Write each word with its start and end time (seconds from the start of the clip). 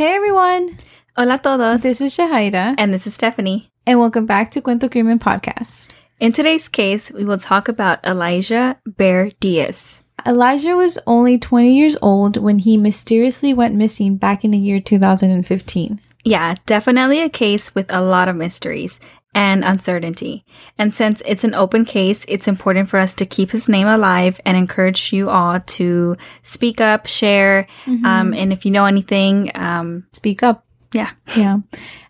Hey 0.00 0.16
everyone! 0.16 0.78
Hola 1.14 1.36
todos. 1.36 1.82
This 1.82 2.00
is 2.00 2.16
Shahaira. 2.16 2.74
And 2.78 2.94
this 2.94 3.06
is 3.06 3.12
Stephanie. 3.12 3.68
And 3.84 3.98
welcome 3.98 4.24
back 4.24 4.50
to 4.52 4.62
Cuento 4.62 4.90
Crimen 4.90 5.18
Podcast. 5.18 5.90
In 6.18 6.32
today's 6.32 6.70
case, 6.70 7.12
we 7.12 7.22
will 7.22 7.36
talk 7.36 7.68
about 7.68 8.02
Elijah 8.02 8.78
Bear 8.86 9.28
Diaz. 9.40 10.02
Elijah 10.24 10.74
was 10.74 10.98
only 11.06 11.38
20 11.38 11.76
years 11.76 11.98
old 12.00 12.38
when 12.38 12.60
he 12.60 12.78
mysteriously 12.78 13.52
went 13.52 13.74
missing 13.74 14.16
back 14.16 14.42
in 14.42 14.52
the 14.52 14.58
year 14.58 14.80
2015. 14.80 16.00
Yeah, 16.24 16.54
definitely 16.64 17.20
a 17.20 17.28
case 17.28 17.74
with 17.74 17.92
a 17.92 18.00
lot 18.00 18.28
of 18.28 18.36
mysteries 18.36 19.00
and 19.34 19.64
uncertainty. 19.64 20.44
And 20.78 20.92
since 20.92 21.22
it's 21.24 21.44
an 21.44 21.54
open 21.54 21.84
case, 21.84 22.24
it's 22.28 22.48
important 22.48 22.88
for 22.88 22.98
us 22.98 23.14
to 23.14 23.26
keep 23.26 23.50
his 23.50 23.68
name 23.68 23.86
alive 23.86 24.40
and 24.44 24.56
encourage 24.56 25.12
you 25.12 25.30
all 25.30 25.60
to 25.60 26.16
speak 26.42 26.80
up, 26.80 27.06
share, 27.06 27.66
mm-hmm. 27.84 28.04
um, 28.04 28.34
and 28.34 28.52
if 28.52 28.64
you 28.64 28.70
know 28.70 28.86
anything, 28.86 29.50
um, 29.54 30.06
speak 30.12 30.42
up. 30.42 30.64
Yeah. 30.92 31.10
Yeah. 31.36 31.58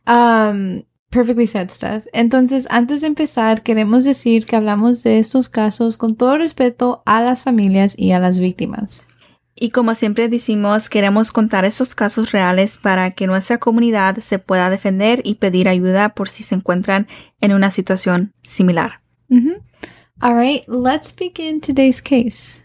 Um, 0.06 0.84
perfectly 1.10 1.46
said, 1.46 1.70
Steph. 1.70 2.06
Entonces, 2.14 2.66
antes 2.70 3.02
de 3.02 3.08
empezar, 3.08 3.62
queremos 3.62 4.04
decir 4.04 4.46
que 4.46 4.56
hablamos 4.56 5.02
de 5.02 5.18
estos 5.18 5.48
casos 5.48 5.98
con 5.98 6.16
todo 6.16 6.38
respeto 6.38 7.02
a 7.04 7.20
las 7.20 7.42
familias 7.42 7.94
y 7.98 8.12
a 8.12 8.18
las 8.18 8.38
víctimas. 8.38 9.06
Y 9.62 9.70
como 9.70 9.94
siempre 9.94 10.30
decimos, 10.30 10.88
queremos 10.88 11.32
contar 11.32 11.66
estos 11.66 11.94
casos 11.94 12.32
reales 12.32 12.78
para 12.78 13.10
que 13.10 13.26
nuestra 13.26 13.58
comunidad 13.58 14.16
se 14.16 14.38
pueda 14.38 14.70
defender 14.70 15.20
y 15.22 15.34
pedir 15.34 15.68
ayuda 15.68 16.14
por 16.14 16.30
si 16.30 16.42
se 16.42 16.54
encuentran 16.54 17.06
en 17.42 17.52
una 17.52 17.70
situación 17.70 18.32
similar. 18.42 19.02
All 20.22 20.34
right, 20.34 20.66
let's 20.66 21.14
begin 21.14 21.60
today's 21.60 22.00
case. 22.00 22.64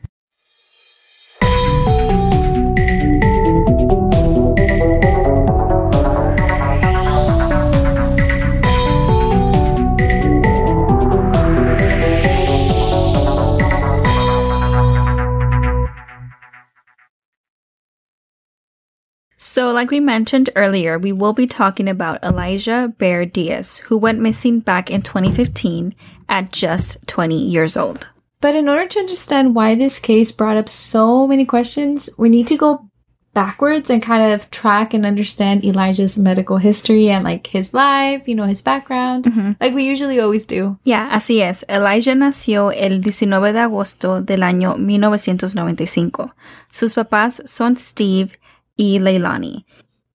So, 19.56 19.72
like 19.72 19.90
we 19.90 20.02
mentioned 20.02 20.50
earlier, 20.54 21.00
we 21.00 21.14
will 21.14 21.32
be 21.32 21.48
talking 21.48 21.88
about 21.88 22.22
Elijah 22.22 22.94
Bear 22.98 23.26
Diaz, 23.26 23.78
who 23.88 23.98
went 23.98 24.20
missing 24.20 24.60
back 24.60 24.92
in 24.92 25.02
2015 25.02 25.96
at 26.28 26.52
just 26.52 26.98
20 27.08 27.42
years 27.42 27.78
old. 27.78 28.10
But 28.42 28.56
in 28.56 28.68
order 28.68 28.86
to 28.86 29.00
understand 29.00 29.56
why 29.56 29.74
this 29.76 29.98
case 29.98 30.34
brought 30.34 30.58
up 30.58 30.68
so 30.68 31.26
many 31.26 31.46
questions, 31.46 32.10
we 32.18 32.28
need 32.28 32.48
to 32.48 32.58
go 32.58 32.90
backwards 33.34 33.90
and 33.90 34.04
kind 34.04 34.34
of 34.34 34.52
track 34.52 34.94
and 34.94 35.06
understand 35.06 35.64
Elijah's 35.64 36.18
medical 36.18 36.58
history 36.58 37.08
and 37.08 37.24
like 37.24 37.48
his 37.48 37.74
life, 37.74 38.28
you 38.28 38.36
know, 38.36 38.44
his 38.44 38.62
background, 38.62 39.24
mm-hmm. 39.24 39.52
like 39.62 39.74
we 39.74 39.86
usually 39.86 40.20
always 40.20 40.46
do. 40.46 40.78
Yeah, 40.84 41.10
así 41.14 41.40
es. 41.40 41.64
Elijah 41.70 42.16
nació 42.16 42.74
el 42.76 43.00
19 43.00 43.54
de 43.54 43.60
agosto 43.60 44.20
del 44.20 44.44
año 44.44 44.78
1995. 44.78 46.34
Sus 46.74 46.94
papás 46.94 47.42
son 47.46 47.78
Steve 47.78 48.38
y 48.76 49.00
Leilani. 49.00 49.66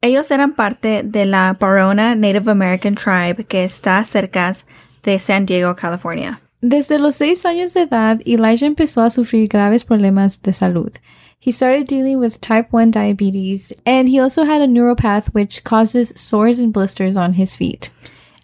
Ellos 0.03 0.31
eran 0.31 0.55
parte 0.55 1.03
de 1.03 1.27
la 1.27 1.53
Barona 1.53 2.15
Native 2.15 2.51
American 2.51 2.95
Tribe 2.95 3.45
que 3.45 3.65
está 3.65 4.03
cerca 4.05 4.55
de 5.03 5.19
San 5.19 5.45
Diego, 5.45 5.75
California. 5.77 6.41
Desde 6.63 6.99
los 6.99 7.17
seis 7.17 7.45
años 7.45 7.73
de 7.75 7.83
edad, 7.83 8.21
Elijah 8.27 8.67
empezó 8.67 9.03
a 9.03 9.11
sufrir 9.11 9.49
graves 9.49 9.85
problemas 9.85 10.43
de 10.43 10.53
salud. 10.53 10.93
He 11.39 11.53
started 11.53 11.87
dealing 11.87 12.19
with 12.19 12.41
type 12.43 12.69
1 12.71 12.91
diabetes, 12.91 13.73
and 13.87 14.11
he 14.11 14.21
also 14.21 14.45
had 14.45 14.61
a 14.61 14.67
neuropath 14.67 15.29
which 15.33 15.65
causes 15.65 16.13
sores 16.15 16.61
and 16.61 16.71
blisters 16.71 17.17
on 17.17 17.35
his 17.35 17.57
feet. 17.57 17.91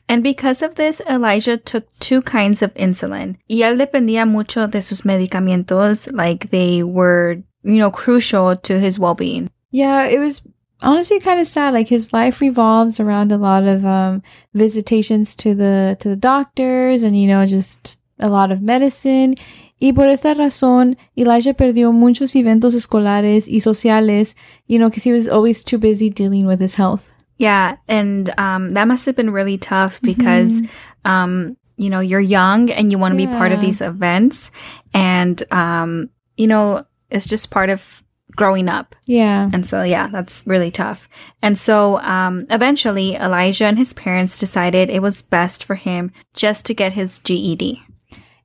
And 0.08 0.23
because 0.23 0.62
of 0.62 0.77
this, 0.77 1.03
Elijah 1.08 1.58
took 1.58 1.84
two 1.98 2.23
kinds 2.23 2.62
of 2.62 2.73
insulin. 2.75 3.36
Y 3.48 3.62
él 3.62 3.77
dependía 3.77 4.27
mucho 4.27 4.67
de 4.67 4.80
sus 4.80 5.02
medicamentos, 5.02 6.11
like 6.12 6.51
they 6.51 6.83
were, 6.83 7.42
you 7.62 7.77
know, 7.79 7.91
crucial 7.91 8.57
to 8.57 8.79
his 8.79 8.98
well-being. 8.98 9.51
Yeah, 9.71 10.05
it 10.05 10.19
was 10.19 10.43
honestly 10.83 11.21
kind 11.21 11.41
of 11.41 11.47
sad. 11.47 11.75
Like 11.75 11.89
his 11.89 12.13
life 12.13 12.41
revolves 12.41 13.01
around 13.01 13.33
a 13.33 13.39
lot 13.39 13.65
of 13.65 13.85
um, 13.85 14.23
visitations 14.55 15.35
to 15.37 15.55
the 15.55 15.97
to 16.01 16.09
the 16.11 16.17
doctors, 16.17 17.03
and 17.03 17.19
you 17.19 17.27
know, 17.27 17.45
just 17.47 17.99
a 18.19 18.29
lot 18.29 18.51
of 18.51 18.63
medicine. 18.63 19.35
Y 19.81 19.93
por 19.93 20.07
esta 20.07 20.35
razón, 20.35 20.97
Elijah 21.19 21.53
perdió 21.53 21.93
muchos 21.93 22.35
eventos 22.35 22.75
escolares 22.75 23.47
y 23.47 23.59
sociales, 23.61 24.35
you 24.67 24.79
know, 24.79 24.89
because 24.89 25.05
he 25.05 25.13
was 25.13 25.29
always 25.29 25.63
too 25.63 25.77
busy 25.77 26.09
dealing 26.09 26.47
with 26.47 26.61
his 26.61 26.75
health. 26.75 27.13
Yeah, 27.37 27.77
and 27.87 28.31
um, 28.39 28.71
that 28.71 28.89
must 28.89 29.05
have 29.05 29.17
been 29.17 29.29
really 29.31 29.59
tough 29.59 30.01
because, 30.01 30.63
mm-hmm. 30.63 31.11
um, 31.11 31.57
you 31.77 31.91
know, 31.91 32.01
you're 32.01 32.21
young 32.21 32.71
and 32.71 32.91
you 32.91 32.97
want 32.97 33.15
to 33.15 33.21
yeah. 33.21 33.31
be 33.31 33.37
part 33.37 33.53
of 33.53 33.61
these 33.61 33.83
events, 33.83 34.51
and 34.95 35.43
um, 35.53 36.09
you 36.39 36.47
know, 36.47 36.87
it's 37.11 37.29
just 37.29 37.51
part 37.51 37.69
of 37.69 38.03
growing 38.36 38.69
up. 38.69 38.95
Yeah. 39.07 39.48
And 39.52 39.64
so, 39.64 39.83
yeah, 39.83 40.08
that's 40.08 40.47
really 40.47 40.70
tough. 40.70 41.08
And 41.42 41.57
so, 41.58 41.98
um, 42.01 42.47
eventually 42.51 43.17
Elijah 43.17 43.64
and 43.64 43.79
his 43.79 43.95
parents 43.95 44.39
decided 44.39 44.91
it 44.91 45.02
was 45.02 45.23
best 45.23 45.64
for 45.64 45.74
him 45.74 46.13
just 46.35 46.67
to 46.67 46.74
get 46.74 46.92
his 46.92 47.19
GED. 47.19 47.83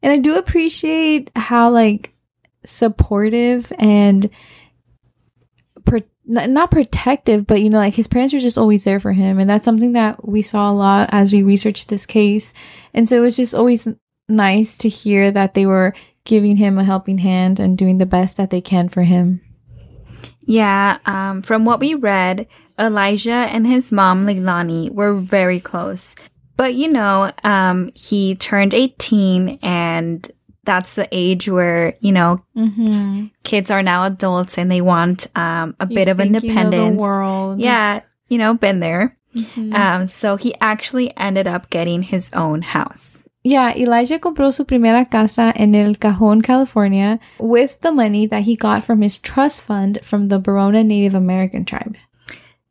And 0.01 0.11
I 0.11 0.17
do 0.17 0.35
appreciate 0.35 1.29
how, 1.35 1.69
like, 1.69 2.13
supportive 2.65 3.71
and 3.77 4.29
pro- 5.85 6.01
not 6.25 6.71
protective, 6.71 7.45
but 7.45 7.61
you 7.61 7.69
know, 7.69 7.79
like 7.79 7.95
his 7.95 8.07
parents 8.07 8.33
were 8.33 8.39
just 8.39 8.57
always 8.57 8.83
there 8.83 8.99
for 8.99 9.11
him. 9.11 9.39
And 9.39 9.49
that's 9.49 9.65
something 9.65 9.93
that 9.93 10.27
we 10.27 10.41
saw 10.41 10.71
a 10.71 10.73
lot 10.73 11.09
as 11.11 11.33
we 11.33 11.43
researched 11.43 11.89
this 11.89 12.05
case. 12.05 12.53
And 12.93 13.09
so 13.09 13.17
it 13.17 13.21
was 13.21 13.35
just 13.35 13.53
always 13.53 13.87
nice 14.29 14.77
to 14.77 14.89
hear 14.89 15.31
that 15.31 15.53
they 15.53 15.65
were 15.65 15.93
giving 16.23 16.57
him 16.57 16.77
a 16.77 16.83
helping 16.83 17.17
hand 17.17 17.59
and 17.59 17.77
doing 17.77 17.97
the 17.97 18.05
best 18.05 18.37
that 18.37 18.49
they 18.49 18.61
can 18.61 18.89
for 18.89 19.03
him. 19.03 19.41
Yeah, 20.43 20.97
um, 21.05 21.41
from 21.41 21.65
what 21.65 21.79
we 21.79 21.93
read, 21.93 22.47
Elijah 22.79 23.31
and 23.31 23.65
his 23.67 23.91
mom, 23.91 24.23
Leilani, 24.23 24.89
were 24.91 25.13
very 25.13 25.59
close. 25.59 26.15
But 26.57 26.75
you 26.75 26.87
know, 26.87 27.31
um, 27.43 27.91
he 27.95 28.35
turned 28.35 28.73
18 28.73 29.59
and 29.61 30.27
that's 30.63 30.95
the 30.95 31.07
age 31.11 31.49
where, 31.49 31.95
you 32.01 32.11
know, 32.11 32.43
mm-hmm. 32.55 33.27
kids 33.43 33.71
are 33.71 33.81
now 33.81 34.05
adults 34.05 34.57
and 34.57 34.71
they 34.71 34.81
want 34.81 35.27
um, 35.35 35.75
a 35.79 35.87
you 35.87 35.95
bit 35.95 36.07
of 36.07 36.19
independence. 36.19 37.01
You 37.01 37.07
know 37.07 37.55
yeah, 37.57 38.01
you 38.27 38.37
know, 38.37 38.53
been 38.53 38.79
there. 38.79 39.17
Mm-hmm. 39.35 39.73
Um, 39.73 40.07
so 40.07 40.35
he 40.35 40.53
actually 40.61 41.15
ended 41.17 41.47
up 41.47 41.69
getting 41.69 42.03
his 42.03 42.29
own 42.33 42.61
house. 42.61 43.20
Yeah, 43.43 43.73
Elijah 43.75 44.19
compró 44.19 44.53
su 44.53 44.65
primera 44.65 45.09
casa 45.09 45.51
en 45.55 45.73
El 45.73 45.95
Cajon, 45.95 46.41
California, 46.41 47.19
with 47.39 47.81
the 47.81 47.91
money 47.91 48.27
that 48.27 48.43
he 48.43 48.55
got 48.55 48.83
from 48.83 49.01
his 49.01 49.17
trust 49.17 49.63
fund 49.63 49.99
from 50.03 50.27
the 50.27 50.37
Barona 50.37 50.83
Native 50.83 51.15
American 51.15 51.65
tribe. 51.65 51.95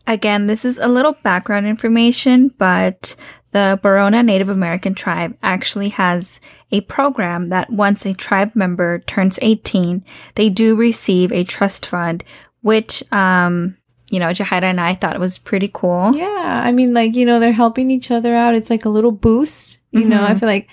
Again, 0.07 0.47
this 0.47 0.65
is 0.65 0.79
a 0.79 0.87
little 0.87 1.17
background 1.25 1.67
information, 1.67 2.55
but 2.57 3.17
the 3.51 3.81
Barona 3.83 4.23
Native 4.23 4.49
American 4.49 4.95
tribe 4.95 5.37
actually 5.43 5.89
has 5.91 6.41
a 6.71 6.83
program 6.83 7.49
that 7.49 7.71
once 7.71 8.07
a 8.07 8.15
tribe 8.15 8.55
member 8.55 9.01
turns 9.01 9.41
18, 9.43 10.05
they 10.37 10.49
do 10.49 10.77
receive 10.77 11.33
a 11.33 11.43
trust 11.43 11.85
fund, 11.85 12.23
which, 12.63 13.03
um, 13.13 13.77
you 14.11 14.21
know, 14.21 14.27
Jahira 14.27 14.65
and 14.65 14.81
I 14.81 14.95
thought 14.95 15.15
it 15.15 15.21
was 15.21 15.39
pretty 15.39 15.71
cool. 15.73 16.15
Yeah. 16.15 16.63
I 16.65 16.73
mean, 16.73 16.93
like, 16.93 17.15
you 17.15 17.25
know, 17.25 17.41
they're 17.41 17.53
helping 17.53 17.91
each 17.91 18.11
other 18.11 18.35
out. 18.35 18.55
It's 18.55 18.69
like 18.71 18.85
a 18.85 18.91
little 18.91 19.13
boost 19.13 19.81
you 19.91 20.01
mm-hmm. 20.01 20.11
know, 20.11 20.23
I 20.23 20.31
mm-hmm. 20.31 20.39
feel 20.39 20.49
like 20.49 20.69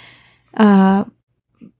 uh 0.55 1.05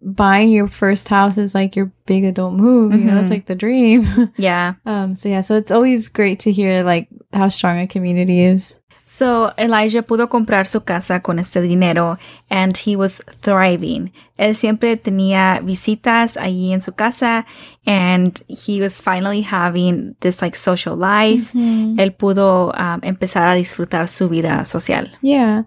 buying 0.02 0.52
your 0.52 0.68
first 0.68 1.10
house 1.10 1.38
is 1.38 1.54
like 1.56 1.76
your 1.76 1.92
big 2.06 2.24
adult 2.24 2.54
move, 2.54 2.92
mm-hmm. 2.92 3.00
you 3.00 3.12
know, 3.12 3.20
it's 3.20 3.26
mm-hmm. 3.26 3.34
like 3.34 3.46
the 3.46 3.56
dream. 3.56 4.34
Yeah. 4.38 4.76
um 4.86 5.16
so 5.16 5.30
yeah, 5.30 5.42
so 5.42 5.56
it's 5.56 5.72
always 5.72 6.08
great 6.10 6.40
to 6.42 6.52
hear 6.52 6.84
like 6.84 7.08
how 7.34 7.50
strong 7.50 7.80
a 7.80 7.88
community 7.88 8.42
is. 8.42 8.76
So 9.10 9.54
Elijah 9.56 10.02
pudo 10.02 10.28
comprar 10.28 10.68
su 10.68 10.82
casa 10.82 11.22
con 11.22 11.40
este 11.40 11.62
dinero 11.62 12.20
and 12.50 12.76
he 12.76 12.98
was 12.98 13.24
thriving. 13.40 14.12
Él 14.38 14.54
siempre 14.54 14.98
tenía 14.98 15.62
visitas 15.64 16.36
allí 16.36 16.74
en 16.74 16.82
su 16.82 16.92
casa 16.92 17.46
and 17.86 18.38
he 18.50 18.82
was 18.82 19.02
finally 19.02 19.42
having 19.42 20.18
this 20.20 20.42
like 20.42 20.58
social 20.58 20.98
life. 20.98 21.54
Mm-hmm. 21.54 21.98
Él 22.02 22.12
pudo 22.12 22.74
um, 22.78 23.00
empezar 23.02 23.48
a 23.48 23.54
disfrutar 23.54 24.10
su 24.10 24.28
vida 24.28 24.66
social. 24.66 25.08
Yeah. 25.22 25.64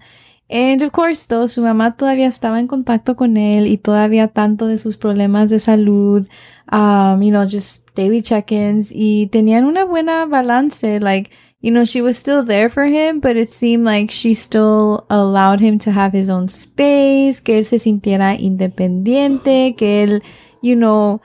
And 0.50 0.82
of 0.82 0.92
course, 0.92 1.26
though, 1.26 1.46
su 1.48 1.62
mamá 1.62 1.96
todavía 1.96 2.26
estaba 2.26 2.60
en 2.60 2.66
contacto 2.66 3.16
con 3.16 3.38
él 3.38 3.68
y 3.68 3.78
todavía 3.78 4.28
tanto 4.28 4.66
de 4.66 4.76
sus 4.76 4.98
problemas 4.98 5.48
de 5.48 5.60
salud, 5.60 6.28
um, 6.70 7.22
you 7.22 7.30
know, 7.30 7.44
just 7.44 7.88
daily 7.94 8.20
check-ins 8.20 8.90
y 8.92 9.28
tenían 9.28 9.64
una 9.64 9.84
buena 9.84 10.26
balance. 10.26 11.00
Like, 11.00 11.30
you 11.60 11.70
know, 11.70 11.84
she 11.84 12.00
was 12.00 12.16
still 12.16 12.42
there 12.42 12.70
for 12.70 12.84
him, 12.86 13.20
but 13.20 13.36
it 13.36 13.50
seemed 13.50 13.84
like 13.84 14.10
she 14.10 14.32
still 14.32 15.06
allowed 15.10 15.60
him 15.60 15.78
to 15.80 15.92
have 15.92 16.12
his 16.12 16.30
own 16.30 16.48
space, 16.48 17.40
que 17.40 17.56
él 17.56 17.66
se 17.66 17.76
sintiera 17.76 18.38
independiente, 18.40 19.76
que 19.76 20.06
él, 20.06 20.22
you 20.62 20.74
know, 20.74 21.20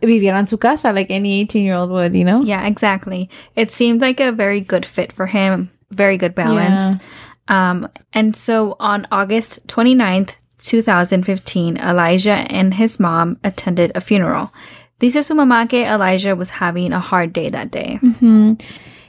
viviera 0.00 0.38
en 0.38 0.46
su 0.46 0.56
casa 0.58 0.92
like 0.92 1.10
any 1.10 1.40
18 1.40 1.62
year 1.62 1.74
old 1.74 1.90
would, 1.90 2.14
you 2.14 2.24
know? 2.24 2.42
Yeah, 2.42 2.66
exactly. 2.66 3.28
It 3.56 3.72
seemed 3.72 4.00
like 4.00 4.20
a 4.20 4.30
very 4.30 4.60
good 4.60 4.86
fit 4.86 5.12
for 5.12 5.26
him. 5.26 5.70
Very 5.90 6.16
good 6.16 6.34
balance. 6.34 7.02
Um, 7.48 7.88
and 8.12 8.36
so 8.36 8.76
on 8.78 9.06
August 9.10 9.66
29th, 9.66 10.34
2015, 10.58 11.76
Elijah 11.78 12.44
and 12.50 12.74
his 12.74 12.98
mom 12.98 13.38
attended 13.44 13.92
a 13.94 14.00
funeral. 14.00 14.52
Dice 14.98 15.24
su 15.24 15.34
mamá 15.34 15.68
que 15.68 15.84
Elijah 15.84 16.34
was 16.34 16.50
having 16.50 16.92
a 16.92 17.00
hard 17.00 17.32
day 17.32 17.50
that 17.50 17.70
day. 17.70 17.98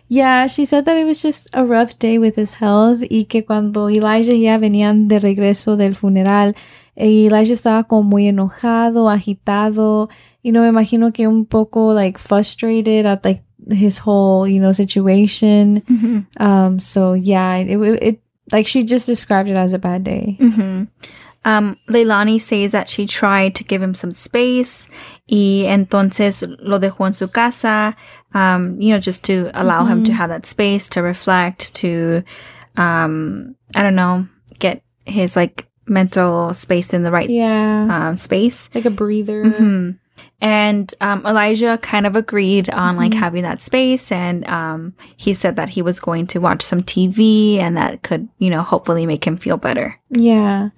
Yeah, 0.09 0.47
she 0.47 0.65
said 0.65 0.85
that 0.85 0.97
it 0.97 1.05
was 1.05 1.21
just 1.21 1.49
a 1.53 1.65
rough 1.65 1.99
day 1.99 2.17
with 2.17 2.35
his 2.37 2.55
health 2.55 3.01
y 3.09 3.25
que 3.27 3.43
cuando 3.43 3.89
Elijah 3.89 4.31
y 4.33 4.47
ella 4.47 4.57
venían 4.57 5.07
de 5.09 5.19
regreso 5.19 5.75
del 5.75 5.95
funeral, 5.95 6.55
eh, 6.95 7.27
Elijah 7.27 7.53
estaba 7.53 7.83
como 7.83 8.03
muy 8.03 8.27
enojado, 8.27 9.09
agitado, 9.09 10.09
you 10.43 10.51
know, 10.51 10.61
me 10.63 10.69
imagino 10.69 11.11
que 11.13 11.27
un 11.27 11.45
poco 11.45 11.93
like 11.93 12.17
frustrated 12.17 13.05
at 13.05 13.25
like 13.25 13.43
his 13.69 13.99
whole, 13.99 14.47
you 14.47 14.59
know, 14.61 14.71
situation. 14.71 15.83
Um, 16.39 16.79
so 16.79 17.13
yeah, 17.13 17.57
it, 17.57 17.77
it, 17.77 18.03
it 18.03 18.21
like 18.53 18.65
she 18.65 18.83
just 18.83 19.07
described 19.07 19.49
it 19.49 19.57
as 19.57 19.73
a 19.73 19.77
bad 19.79 20.05
day. 20.05 20.37
Um, 21.47 21.77
Leilani 21.89 22.41
says 22.41 22.71
that 22.73 22.89
she 22.89 23.05
tried 23.05 23.55
to 23.55 23.63
give 23.63 23.81
him 23.81 23.93
some 23.93 24.11
space 24.13 24.87
y 25.29 25.63
entonces 25.65 26.43
lo 26.59 26.77
dejó 26.79 27.05
en 27.07 27.13
su 27.13 27.27
casa, 27.27 27.95
um, 28.33 28.75
you 28.81 28.89
know, 28.91 28.99
just 28.99 29.23
to 29.25 29.49
allow 29.53 29.85
him 29.85 30.03
to 30.03 30.11
have 30.13 30.29
that 30.29 30.45
space 30.45 30.89
to 30.89 31.01
reflect, 31.01 31.73
to, 31.75 32.21
um, 32.75 33.55
I 33.75 33.83
don't 33.83 33.95
know, 33.95 34.27
get 34.59 34.81
his 35.05 35.35
like 35.37 35.67
mental 35.85 36.53
space 36.53 36.93
in 36.93 37.03
the 37.03 37.11
right 37.11 37.29
Yeah, 37.29 37.87
um, 38.09 38.17
space. 38.17 38.69
like 38.75 38.85
a 38.85 38.89
breather. 38.89 39.45
Mhm. 39.45 39.97
And 40.41 40.93
um, 41.01 41.25
Elijah 41.25 41.77
kind 41.81 42.05
of 42.05 42.15
agreed 42.15 42.69
on 42.69 42.97
like 42.97 43.13
having 43.13 43.43
that 43.43 43.61
space, 43.61 44.11
and 44.11 44.45
um, 44.49 44.93
he 45.15 45.33
said 45.33 45.55
that 45.55 45.69
he 45.69 45.81
was 45.81 45.99
going 45.99 46.27
to 46.27 46.39
watch 46.39 46.61
some 46.61 46.81
TV, 46.83 47.57
and 47.59 47.75
that 47.77 48.03
could, 48.03 48.27
you 48.37 48.49
know, 48.49 48.61
hopefully 48.63 49.05
make 49.07 49.25
him 49.25 49.37
feel 49.37 49.57
better. 49.57 49.99
Yeah. 50.09 50.69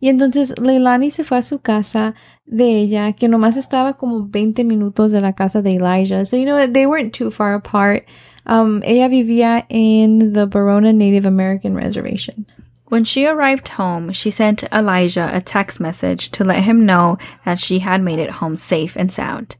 Y 0.00 0.08
entonces 0.08 0.54
Leilani 0.58 1.10
se 1.10 1.24
fue 1.24 1.38
a 1.38 1.42
su 1.42 1.58
casa 1.60 2.14
de 2.46 2.78
ella, 2.78 3.12
que 3.12 3.28
nomás 3.28 3.56
estaba 3.56 3.94
como 3.94 4.26
20 4.26 4.64
minutos 4.64 5.12
de 5.12 5.20
la 5.20 5.32
casa 5.32 5.60
de 5.60 5.76
Elijah. 5.76 6.24
So, 6.24 6.36
you 6.36 6.44
know, 6.44 6.66
they 6.66 6.86
weren't 6.86 7.12
too 7.12 7.30
far 7.30 7.54
apart. 7.54 8.04
Um, 8.46 8.82
ella 8.84 9.08
vivía 9.08 9.66
in 9.68 10.32
the 10.32 10.46
Barona 10.46 10.92
Native 10.92 11.26
American 11.26 11.74
Reservation. 11.74 12.46
When 12.86 13.04
she 13.04 13.26
arrived 13.26 13.68
home, 13.68 14.12
she 14.12 14.30
sent 14.30 14.64
Elijah 14.72 15.30
a 15.32 15.42
text 15.42 15.78
message 15.78 16.30
to 16.30 16.44
let 16.44 16.64
him 16.64 16.86
know 16.86 17.18
that 17.44 17.58
she 17.58 17.80
had 17.80 18.02
made 18.02 18.18
it 18.18 18.30
home 18.30 18.56
safe 18.56 18.96
and 18.96 19.12
sound. 19.12 19.56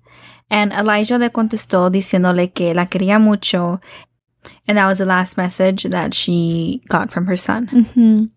And 0.50 0.72
Elijah 0.72 1.18
le 1.18 1.28
contestó 1.28 1.90
diciéndole 1.90 2.54
que 2.54 2.72
la 2.72 2.86
quería 2.86 3.20
mucho. 3.20 3.80
And 4.66 4.78
that 4.78 4.86
was 4.86 4.96
the 4.96 5.04
last 5.04 5.36
message 5.36 5.82
that 5.84 6.14
she 6.14 6.80
got 6.88 7.10
from 7.10 7.26
her 7.26 7.36
son. 7.36 8.30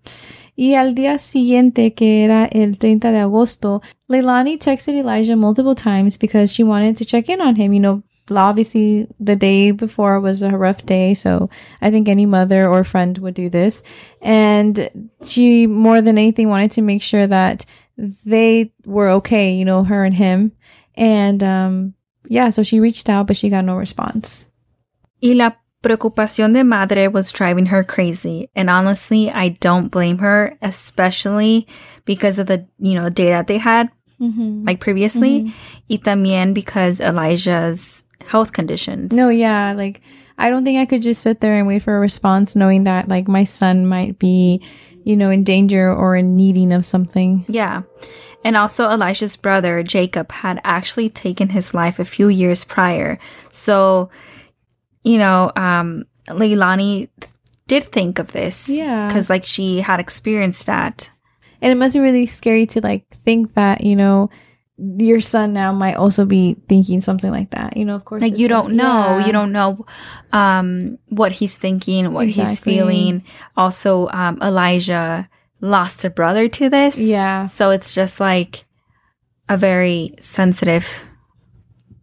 Y 0.55 0.75
al 0.75 0.95
día 0.95 1.17
siguiente, 1.17 1.93
que 1.93 2.23
era 2.23 2.45
el 2.45 2.77
30 2.77 3.11
de 3.11 3.19
agosto, 3.19 3.81
Leilani 4.07 4.57
texted 4.57 4.95
Elijah 4.95 5.35
multiple 5.35 5.75
times 5.75 6.17
because 6.17 6.51
she 6.51 6.63
wanted 6.63 6.97
to 6.97 7.05
check 7.05 7.29
in 7.29 7.41
on 7.41 7.55
him. 7.55 7.73
You 7.73 7.79
know, 7.79 8.03
obviously 8.29 9.07
the 9.19 9.35
day 9.35 9.71
before 9.71 10.19
was 10.19 10.41
a 10.41 10.49
rough 10.49 10.85
day, 10.85 11.13
so 11.13 11.49
I 11.81 11.89
think 11.89 12.07
any 12.07 12.25
mother 12.25 12.67
or 12.67 12.83
friend 12.83 13.17
would 13.19 13.33
do 13.33 13.49
this. 13.49 13.83
And 14.21 15.09
she, 15.23 15.67
more 15.67 16.01
than 16.01 16.17
anything, 16.17 16.49
wanted 16.49 16.71
to 16.71 16.81
make 16.81 17.01
sure 17.01 17.27
that 17.27 17.65
they 17.97 18.73
were 18.85 19.09
okay, 19.09 19.53
you 19.53 19.65
know, 19.65 19.83
her 19.83 20.03
and 20.03 20.15
him. 20.15 20.51
And, 20.95 21.43
um, 21.43 21.93
yeah, 22.27 22.49
so 22.49 22.63
she 22.63 22.79
reached 22.79 23.09
out, 23.09 23.27
but 23.27 23.37
she 23.37 23.49
got 23.49 23.65
no 23.65 23.75
response. 23.75 24.47
Y 25.21 25.33
la 25.33 25.51
preocupación 25.81 26.53
de 26.53 26.63
madre 26.63 27.07
was 27.07 27.31
driving 27.31 27.67
her 27.67 27.83
crazy. 27.83 28.49
And 28.55 28.69
honestly, 28.69 29.31
I 29.31 29.49
don't 29.49 29.89
blame 29.89 30.19
her, 30.19 30.57
especially 30.61 31.67
because 32.05 32.39
of 32.39 32.47
the, 32.47 32.67
you 32.79 32.93
know, 32.93 33.09
day 33.09 33.29
that 33.29 33.47
they 33.47 33.57
had, 33.57 33.89
mm-hmm. 34.19 34.65
like 34.65 34.79
previously. 34.79 35.43
Mm-hmm. 35.43 35.51
Y 35.89 35.97
también 35.97 36.53
because 36.53 36.99
Elijah's 36.99 38.03
health 38.27 38.53
conditions. 38.53 39.13
No, 39.13 39.29
yeah, 39.29 39.73
like 39.73 40.01
I 40.37 40.49
don't 40.49 40.63
think 40.63 40.79
I 40.79 40.85
could 40.85 41.01
just 41.01 41.21
sit 41.21 41.41
there 41.41 41.57
and 41.57 41.67
wait 41.67 41.83
for 41.83 41.97
a 41.97 41.99
response 41.99 42.55
knowing 42.55 42.85
that 42.85 43.07
like 43.07 43.27
my 43.27 43.43
son 43.43 43.85
might 43.85 44.19
be, 44.19 44.61
you 45.03 45.15
know, 45.15 45.29
in 45.29 45.43
danger 45.43 45.93
or 45.93 46.15
in 46.15 46.35
needing 46.35 46.71
of 46.71 46.85
something. 46.85 47.45
Yeah. 47.47 47.83
And 48.43 48.57
also, 48.57 48.89
Elijah's 48.89 49.35
brother, 49.35 49.83
Jacob, 49.83 50.31
had 50.31 50.59
actually 50.63 51.09
taken 51.09 51.49
his 51.49 51.75
life 51.75 51.99
a 51.99 52.05
few 52.05 52.27
years 52.27 52.63
prior. 52.63 53.19
So, 53.51 54.09
you 55.03 55.17
know, 55.17 55.51
um, 55.55 56.05
Leilani 56.27 57.09
did 57.67 57.83
think 57.83 58.19
of 58.19 58.31
this. 58.31 58.69
Yeah. 58.69 59.07
Because, 59.07 59.29
like, 59.29 59.43
she 59.43 59.81
had 59.81 59.99
experienced 59.99 60.65
that. 60.65 61.11
And 61.61 61.71
it 61.71 61.75
must 61.75 61.95
be 61.95 62.01
really 62.01 62.25
scary 62.25 62.65
to 62.67 62.81
like 62.81 63.07
think 63.09 63.53
that, 63.53 63.81
you 63.81 63.95
know, 63.95 64.29
your 64.77 65.21
son 65.21 65.53
now 65.53 65.71
might 65.71 65.93
also 65.95 66.25
be 66.25 66.55
thinking 66.67 67.01
something 67.01 67.29
like 67.29 67.51
that. 67.51 67.77
You 67.77 67.85
know, 67.85 67.95
of 67.95 68.03
course. 68.03 68.21
Like, 68.21 68.37
you 68.37 68.47
don't 68.47 68.73
know. 68.73 69.19
yeah. 69.19 69.25
You 69.27 69.31
don't 69.31 69.51
know 69.51 69.85
um, 70.33 70.97
what 71.09 71.31
he's 71.31 71.57
thinking, 71.57 72.13
what 72.13 72.27
he's 72.27 72.59
feeling. 72.59 73.23
Also, 73.55 74.09
um, 74.09 74.39
Elijah 74.41 75.29
lost 75.59 76.03
a 76.03 76.09
brother 76.09 76.47
to 76.49 76.69
this. 76.69 76.99
Yeah. 76.99 77.43
So 77.43 77.69
it's 77.69 77.93
just 77.93 78.19
like 78.19 78.65
a 79.47 79.55
very 79.55 80.15
sensitive 80.19 81.05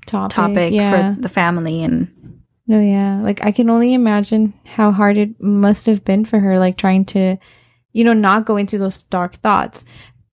Topic. 0.07 0.35
topic 0.35 0.73
yeah. 0.73 1.15
for 1.15 1.21
the 1.21 1.29
family 1.29 1.83
and 1.83 2.28
No, 2.69 2.81
yeah. 2.81 3.21
Like 3.23 3.43
I 3.43 3.51
can 3.51 3.71
only 3.71 3.95
imagine 3.95 4.53
how 4.67 4.93
hard 4.93 5.17
it 5.17 5.43
must 5.43 5.87
have 5.87 6.05
been 6.05 6.27
for 6.27 6.39
her, 6.39 6.59
like 6.59 6.77
trying 6.77 7.07
to, 7.07 7.39
you 7.93 8.05
know, 8.05 8.13
not 8.13 8.45
go 8.45 8.59
into 8.59 8.77
those 8.77 9.03
dark 9.05 9.37
thoughts. 9.37 9.87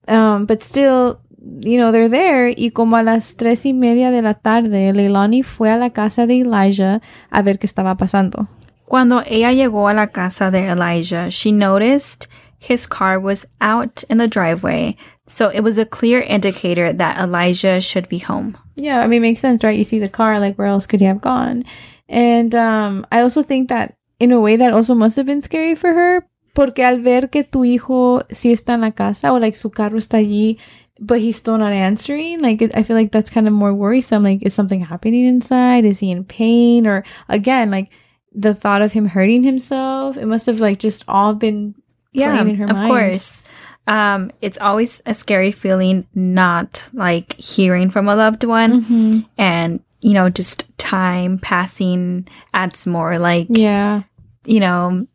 Um, 0.10 0.46
but 0.46 0.62
still, 0.62 1.22
you 1.62 1.78
know, 1.78 1.94
they're 1.94 2.10
there. 2.10 2.50
Y 2.50 2.72
como 2.76 2.98
a 2.98 3.04
las 3.04 3.34
tres 3.36 3.66
y 3.66 3.72
media 3.72 4.12
de 4.12 4.22
la 4.22 4.34
tarde, 4.34 4.92
Leilani 4.94 5.44
fue 5.44 5.70
a 5.70 5.78
la 5.78 5.90
casa 5.90 6.28
de 6.28 6.42
Elijah 6.42 7.00
a 7.32 7.42
ver 7.42 7.58
qué 7.58 7.68
estaba 7.68 7.98
pasando. 7.98 8.50
Cuando 8.86 9.24
ella 9.26 9.54
llegó 9.54 9.90
a 9.90 9.94
la 9.94 10.08
casa 10.08 10.52
de 10.52 10.68
Elijah, 10.68 11.32
she 11.32 11.52
noticed 11.54 12.28
his 12.60 12.86
car 12.86 13.20
was 13.20 13.46
out 13.62 14.04
in 14.10 14.18
the 14.18 14.28
driveway, 14.28 14.96
so 15.28 15.50
it 15.50 15.62
was 15.62 15.78
a 15.78 15.86
clear 15.86 16.20
indicator 16.20 16.92
that 16.94 17.18
Elijah 17.18 17.80
should 17.80 18.10
be 18.10 18.20
home. 18.20 18.58
Yeah, 18.76 19.00
I 19.00 19.08
mean, 19.08 19.18
it 19.18 19.28
makes 19.28 19.40
sense, 19.40 19.64
right? 19.64 19.78
You 19.78 19.84
see 19.84 20.00
the 20.00 20.10
car, 20.10 20.40
like 20.40 20.58
where 20.58 20.68
else 20.68 20.86
could 20.86 21.00
he 21.00 21.06
have 21.06 21.22
gone? 21.22 21.64
And 22.08 22.54
um, 22.56 23.06
I 23.12 23.22
also 23.22 23.42
think 23.42 23.70
that 23.70 23.96
in 24.20 24.32
a 24.32 24.40
way 24.40 24.56
that 24.58 24.74
also 24.74 24.94
must 24.96 25.16
have 25.18 25.26
been 25.26 25.42
scary 25.42 25.76
for 25.76 25.94
her, 25.94 26.28
porque 26.54 26.80
al 26.80 27.00
ver 27.00 27.28
que 27.28 27.44
tu 27.44 27.64
hijo 27.64 28.22
sí 28.30 28.52
está 28.52 28.74
en 28.76 28.82
la 28.82 28.92
casa 28.92 29.32
o 29.32 29.38
like 29.38 29.56
su 29.56 29.70
carro 29.70 29.98
está 29.98 30.20
allí, 30.20 30.58
but 31.00 31.20
he's 31.20 31.36
still 31.36 31.58
not 31.58 31.74
answering, 31.74 32.40
like 32.42 32.62
it, 32.62 32.72
I 32.78 32.84
feel 32.84 32.96
like 32.96 33.12
that's 33.12 33.30
kind 33.30 33.48
of 33.48 33.54
more 33.54 33.74
worrisome. 33.74 34.24
Like, 34.24 34.44
is 34.44 34.54
something 34.54 34.80
happening 34.82 35.26
inside? 35.26 35.84
Is 35.84 36.00
he 36.00 36.12
in 36.12 36.24
pain? 36.24 36.88
Or 36.88 37.04
again, 37.28 37.72
like 37.72 37.90
the 38.34 38.54
thought 38.54 38.82
of 38.82 38.94
him 38.94 39.08
hurting 39.08 39.44
himself, 39.44 40.16
it 40.16 40.26
must 40.28 40.46
have 40.46 40.60
like 40.62 40.80
just 40.80 41.04
all 41.08 41.34
been 41.34 41.76
Yeah, 42.14 42.32
playing 42.32 42.50
in 42.52 42.56
her 42.58 42.66
of 42.70 42.78
mind. 42.78 42.88
course. 42.88 43.44
Um, 43.88 44.32
it's 44.42 44.58
always 44.58 45.02
a 45.06 45.14
scary 45.14 45.52
feeling 45.52 46.08
not 46.16 46.88
like 46.94 47.34
hearing 47.34 47.90
from 47.90 48.08
a 48.08 48.16
loved 48.16 48.44
one, 48.46 48.82
Mm-hmm. 48.86 49.20
and 49.38 49.80
you 50.06 50.14
know, 50.14 50.30
just 50.30 50.70
time 50.78 51.40
passing 51.42 52.28
adds 52.54 52.86
more 52.86 53.18
like 53.18 53.48
Yeah, 53.50 54.04
you 54.46 54.60
know 54.62 55.08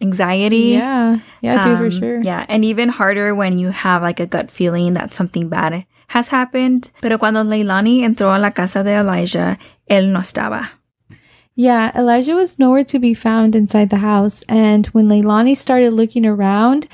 anxiety. 0.00 0.74
yeah, 0.78 1.18
yeah, 1.40 1.62
dude, 1.62 1.78
for 1.78 1.86
Um, 1.86 1.90
sure. 1.90 2.18
Yeah, 2.22 2.44
and 2.48 2.64
even 2.64 2.88
harder 2.88 3.34
when 3.34 3.58
you 3.58 3.70
have 3.70 4.02
like 4.02 4.18
a 4.20 4.26
gut 4.26 4.50
feeling 4.50 4.94
that 4.94 5.14
something 5.14 5.48
bad 5.48 5.86
has 6.08 6.28
happened. 6.28 6.90
Pero 7.00 7.18
cuando 7.18 7.42
Leilani 7.44 8.02
entró 8.02 8.34
a 8.34 8.38
la 8.38 8.50
casa 8.50 8.82
de 8.82 8.90
Elijah, 8.98 9.56
él 9.90 10.10
no 10.10 10.20
estaba. 10.20 10.68
Yeah, 11.54 11.90
Elijah 11.94 12.34
was 12.36 12.58
nowhere 12.58 12.84
to 12.84 12.98
be 13.00 13.14
found 13.14 13.56
inside 13.56 13.90
the 13.90 13.98
house. 13.98 14.44
And 14.48 14.86
when 14.94 15.08
Leilani 15.08 15.56
started 15.56 15.92
looking 15.92 16.24
around, 16.24 16.86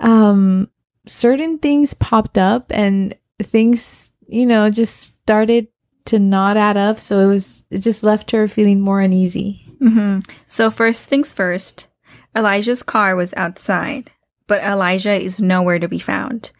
um, 0.00 0.68
certain 1.06 1.58
things 1.58 1.92
popped 1.92 2.38
up 2.38 2.72
and 2.72 3.14
things, 3.42 4.12
you 4.26 4.46
know, 4.46 4.70
just 4.70 5.20
started 5.20 5.68
to 6.06 6.18
not 6.18 6.56
add 6.56 6.76
up. 6.76 6.98
So 6.98 7.20
it 7.20 7.26
was, 7.26 7.64
it 7.70 7.78
just 7.78 8.02
left 8.02 8.30
her 8.30 8.48
feeling 8.48 8.80
more 8.80 9.00
uneasy. 9.00 9.64
hmm 9.78 10.20
So 10.46 10.70
first 10.70 11.08
things 11.08 11.32
first, 11.32 11.88
Elijah's 12.36 12.82
car 12.82 13.16
was 13.16 13.34
outside, 13.36 14.10
but 14.46 14.62
Elijah 14.62 15.12
is 15.12 15.42
nowhere 15.42 15.78
to 15.78 15.88
be 15.88 15.98
found. 15.98 16.52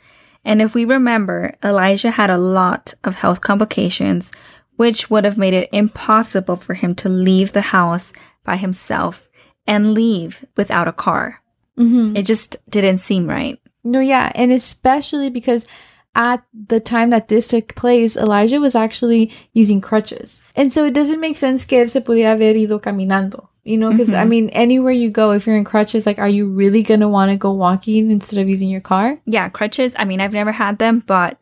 And 0.44 0.62
if 0.62 0.74
we 0.74 0.84
remember, 0.84 1.54
Elijah 1.62 2.10
had 2.10 2.30
a 2.30 2.38
lot 2.38 2.94
of 3.04 3.16
health 3.16 3.40
complications, 3.40 4.32
which 4.76 5.10
would 5.10 5.24
have 5.24 5.36
made 5.36 5.54
it 5.54 5.68
impossible 5.72 6.56
for 6.56 6.74
him 6.74 6.94
to 6.96 7.08
leave 7.08 7.52
the 7.52 7.60
house 7.60 8.12
by 8.44 8.56
himself 8.56 9.28
and 9.66 9.92
leave 9.92 10.44
without 10.56 10.88
a 10.88 10.92
car. 10.92 11.42
Mm-hmm. 11.78 12.16
It 12.16 12.24
just 12.24 12.56
didn't 12.68 12.98
seem 12.98 13.28
right. 13.28 13.60
No, 13.84 14.00
yeah. 14.00 14.32
And 14.34 14.52
especially 14.52 15.30
because 15.30 15.66
at 16.14 16.42
the 16.52 16.80
time 16.80 17.10
that 17.10 17.28
this 17.28 17.48
took 17.48 17.74
place, 17.74 18.16
Elijah 18.16 18.60
was 18.60 18.74
actually 18.74 19.30
using 19.52 19.80
crutches. 19.80 20.42
And 20.56 20.72
so 20.72 20.84
it 20.84 20.92
doesn't 20.94 21.20
make 21.20 21.36
sense 21.36 21.64
que 21.64 21.78
él 21.78 21.88
se 21.88 22.00
podía 22.00 22.32
haber 22.36 22.56
ido 22.56 22.78
caminando. 22.80 23.46
You 23.62 23.76
know, 23.76 23.90
because 23.90 24.14
I 24.14 24.24
Mhm. 24.24 24.28
mean, 24.28 24.48
anywhere 24.50 24.90
you 24.90 25.10
go, 25.10 25.32
if 25.32 25.46
you're 25.46 25.54
in 25.56 25.64
crutches, 25.64 26.06
like, 26.06 26.18
are 26.18 26.28
you 26.28 26.46
really 26.48 26.82
gonna 26.82 27.08
want 27.08 27.30
to 27.30 27.36
go 27.36 27.52
walking 27.52 28.10
instead 28.10 28.40
of 28.40 28.48
using 28.48 28.70
your 28.70 28.80
car? 28.80 29.18
Yeah, 29.26 29.50
crutches. 29.50 29.94
I 29.98 30.06
mean, 30.06 30.18
I've 30.20 30.32
never 30.32 30.50
had 30.52 30.78
them, 30.78 31.02
but 31.06 31.36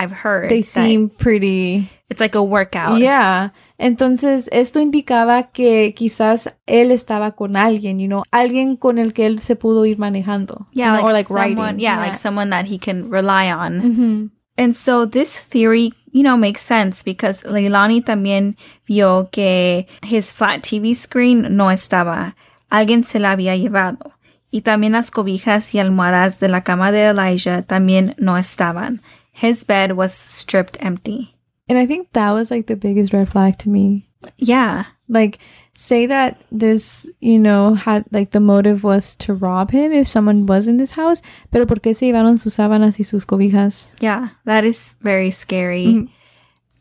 I've 0.00 0.12
heard 0.24 0.48
They 0.48 0.62
seem 0.62 1.08
pretty. 1.10 1.90
it's 2.08 2.20
like 2.20 2.34
a 2.34 2.42
workout. 2.42 2.98
Yeah. 2.98 3.50
Entonces, 3.78 4.48
esto 4.52 4.80
indicaba 4.80 5.50
que 5.52 5.94
quizás 5.94 6.48
él 6.66 6.90
estaba 6.90 7.32
con 7.32 7.56
alguien, 7.56 7.98
you 7.98 8.08
know, 8.08 8.22
alguien 8.30 8.76
con 8.76 8.98
el 8.98 9.12
que 9.12 9.26
él 9.26 9.38
se 9.40 9.56
pudo 9.56 9.86
ir 9.86 9.98
manejando. 9.98 10.66
Yeah, 10.72 10.96
you 10.96 11.02
know, 11.02 11.12
like, 11.12 11.30
or 11.30 11.36
like 11.38 11.48
someone, 11.48 11.66
riding. 11.66 11.80
Yeah, 11.80 11.98
like 12.00 12.16
someone 12.16 12.50
that 12.50 12.66
he 12.66 12.78
can 12.78 13.10
rely 13.10 13.50
on. 13.50 13.80
hmm 13.80 14.26
And 14.58 14.74
so 14.74 15.06
this 15.06 15.38
theory, 15.38 15.92
you 16.12 16.22
know, 16.22 16.36
makes 16.36 16.60
sense 16.60 17.02
because 17.02 17.42
Leilani 17.44 18.02
también 18.02 18.56
vio 18.86 19.28
que 19.32 19.86
his 20.02 20.34
flat 20.34 20.60
TV 20.62 20.94
screen 20.94 21.56
no 21.56 21.70
estaba. 21.70 22.34
Alguien 22.70 23.04
se 23.04 23.18
la 23.18 23.30
había 23.30 23.56
llevado. 23.56 24.12
Y 24.50 24.60
también 24.62 24.92
las 24.92 25.10
cobijas 25.10 25.74
y 25.74 25.78
almohadas 25.78 26.40
de 26.40 26.48
la 26.48 26.62
cama 26.62 26.90
de 26.92 27.06
Elijah 27.06 27.62
también 27.62 28.14
no 28.18 28.36
estaban. 28.36 29.00
His 29.32 29.64
bed 29.64 29.92
was 29.92 30.12
stripped 30.12 30.76
empty. 30.80 31.36
And 31.68 31.78
I 31.78 31.86
think 31.86 32.12
that 32.12 32.32
was 32.32 32.50
like 32.50 32.66
the 32.66 32.76
biggest 32.76 33.12
red 33.12 33.28
flag 33.28 33.58
to 33.58 33.68
me. 33.68 34.08
Yeah. 34.36 34.84
Like, 35.08 35.38
say 35.74 36.06
that 36.06 36.40
this, 36.52 37.08
you 37.20 37.38
know, 37.38 37.74
had 37.74 38.04
like 38.12 38.32
the 38.32 38.40
motive 38.40 38.84
was 38.84 39.16
to 39.16 39.34
rob 39.34 39.70
him 39.70 39.92
if 39.92 40.06
someone 40.06 40.46
was 40.46 40.68
in 40.68 40.76
this 40.76 40.92
house, 40.92 41.22
pero 41.50 41.66
¿por 41.66 41.76
qué 41.76 41.94
se 41.96 42.06
llevaron 42.06 42.38
sus 42.38 42.56
sábanas 42.56 42.98
y 42.98 43.04
sus 43.04 43.24
cobijas? 43.24 43.88
Yeah. 44.00 44.28
That 44.44 44.64
is 44.64 44.96
very 45.00 45.30
scary. 45.30 45.86
Mhm. 45.86 46.08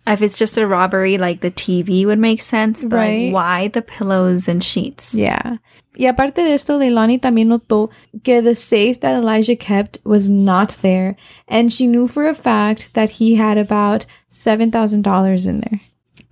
If 0.09 0.21
it's 0.23 0.37
just 0.37 0.57
a 0.57 0.65
robbery, 0.65 1.17
like 1.17 1.41
the 1.41 1.51
TV 1.51 2.05
would 2.05 2.17
make 2.19 2.41
sense, 2.41 2.83
but 2.83 2.97
Right. 2.97 3.25
like, 3.25 3.33
why 3.33 3.67
the 3.67 3.81
pillows 3.83 4.47
and 4.47 4.63
sheets? 4.63 5.13
Yeah. 5.13 5.57
Y 5.97 6.05
aparte 6.07 6.35
de 6.37 6.53
esto, 6.53 6.79
Leilani 6.79 7.19
también 7.19 7.47
notó 7.47 7.89
que 8.23 8.41
the 8.41 8.55
safe 8.55 8.99
that 9.01 9.15
Elijah 9.15 9.55
kept 9.55 9.99
was 10.05 10.27
not 10.29 10.75
there. 10.81 11.15
And 11.47 11.71
she 11.71 11.87
knew 11.87 12.07
for 12.07 12.25
a 12.27 12.33
fact 12.33 12.93
that 12.93 13.11
he 13.19 13.35
had 13.35 13.57
about 13.57 14.05
$7,000 14.31 15.45
in 15.45 15.59
there. 15.61 15.79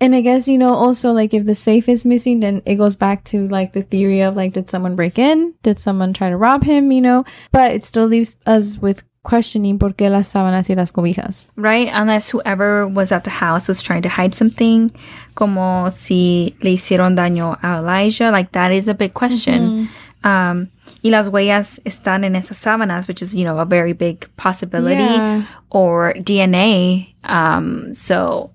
And 0.00 0.14
I 0.14 0.20
guess, 0.20 0.46
you 0.48 0.58
know, 0.58 0.74
also 0.74 1.12
like 1.12 1.34
if 1.34 1.44
the 1.44 1.54
safe 1.54 1.88
is 1.88 2.04
missing, 2.04 2.40
then 2.40 2.62
it 2.64 2.76
goes 2.76 2.94
back 2.94 3.24
to 3.24 3.48
like 3.48 3.72
the 3.72 3.82
theory 3.82 4.20
of 4.20 4.36
like, 4.36 4.52
did 4.52 4.70
someone 4.70 4.94
break 4.96 5.18
in? 5.18 5.54
Did 5.62 5.78
someone 5.80 6.12
try 6.12 6.30
to 6.30 6.36
rob 6.36 6.62
him? 6.64 6.92
You 6.92 7.00
know, 7.00 7.24
but 7.52 7.72
it 7.72 7.84
still 7.84 8.06
leaves 8.06 8.36
us 8.46 8.78
with 8.78 9.02
questioning 9.28 9.78
por 9.78 9.94
qué 9.94 10.08
las 10.08 10.28
sábanas 10.28 10.70
y 10.70 10.74
las 10.74 10.90
cobijas. 10.92 11.48
Right? 11.56 11.88
Unless 11.92 12.30
whoever 12.32 12.86
was 12.86 13.12
at 13.12 13.24
the 13.24 13.30
house 13.30 13.68
was 13.68 13.82
trying 13.82 14.02
to 14.02 14.08
hide 14.08 14.34
something, 14.34 14.90
como 15.34 15.90
si 15.90 16.56
le 16.62 16.70
hicieron 16.72 17.14
daño 17.16 17.58
a 17.62 17.78
Elijah. 17.78 18.30
Like, 18.30 18.52
that 18.52 18.72
is 18.72 18.88
a 18.88 18.94
big 18.94 19.12
question. 19.12 19.88
Um, 20.24 20.68
y 21.02 21.10
las 21.10 21.28
huellas 21.28 21.80
están 21.84 22.24
en 22.24 22.34
esas 22.34 22.56
sábanas, 22.56 23.06
which 23.06 23.22
is, 23.22 23.34
you 23.34 23.44
know, 23.44 23.58
a 23.58 23.64
very 23.66 23.92
big 23.92 24.26
possibility. 24.36 25.02
Yeah. 25.02 25.42
Or 25.70 26.14
DNA. 26.14 27.14
Um, 27.24 27.92
so, 27.94 28.50